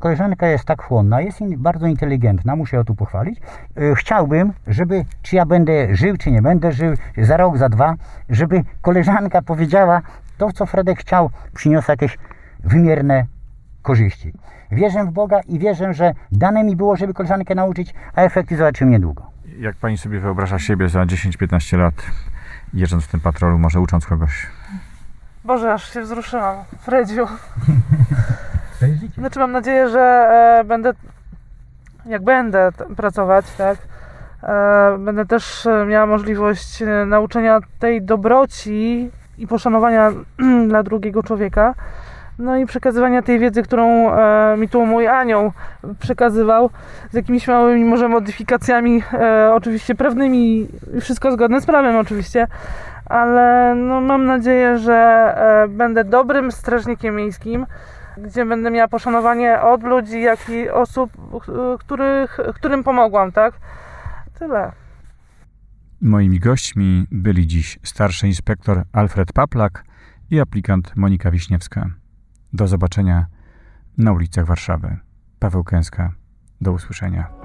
[0.00, 3.40] Koleżanka jest tak chłonna, jest in- bardzo inteligentna, muszę ją tu pochwalić.
[3.76, 7.94] Yy, Chciałbym, żeby, czy ja będę żył, czy nie będę żył, za rok, za dwa,
[8.28, 10.02] żeby koleżanka powiedziała
[10.38, 12.18] to, co Fredek chciał, przyniosło jakieś
[12.64, 13.26] wymierne
[13.82, 14.32] korzyści.
[14.70, 18.90] Wierzę w Boga i wierzę, że dane mi było, żeby koleżankę nauczyć, a efekty zobaczymy
[18.90, 19.26] niedługo.
[19.58, 21.94] Jak pani sobie wyobraża siebie za 10-15 lat,
[22.74, 24.46] jeżdżąc w tym patrolu, może ucząc kogoś?
[25.44, 26.56] Boże, aż się wzruszyłam.
[26.80, 27.26] Fredziu.
[29.18, 30.92] Znaczy mam nadzieję, że e, będę,
[32.06, 33.78] jak będę pracować, tak,
[34.42, 40.12] e, będę też e, miała możliwość e, nauczenia tej dobroci i poszanowania
[40.68, 41.74] dla drugiego człowieka.
[42.38, 45.52] No i przekazywania tej wiedzy, którą e, mi tu mój anioł
[46.00, 46.70] przekazywał,
[47.10, 50.68] z jakimiś małymi może modyfikacjami, e, oczywiście prawnymi
[51.00, 52.46] wszystko zgodne z prawem oczywiście,
[53.06, 57.66] ale no, mam nadzieję, że e, będę dobrym strażnikiem miejskim,
[58.22, 61.12] gdzie będę miała poszanowanie od ludzi, jak i osób,
[61.48, 63.54] e, których, którym pomogłam, tak?
[64.38, 64.72] Tyle.
[66.00, 69.84] Moimi gośćmi byli dziś starszy inspektor Alfred Paplak
[70.30, 71.86] i aplikant Monika Wiśniewska.
[72.52, 73.26] Do zobaczenia
[73.98, 74.96] na ulicach Warszawy.
[75.38, 76.12] Paweł Kęska.
[76.60, 77.37] Do usłyszenia.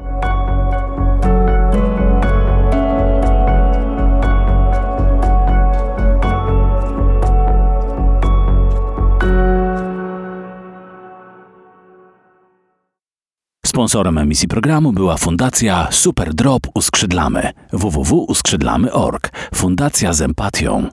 [13.74, 19.32] Sponsorem emisji programu była Fundacja Super Drop Uskrzydlamy www.uskrzydlamy.org.
[19.54, 20.90] Fundacja z empatią.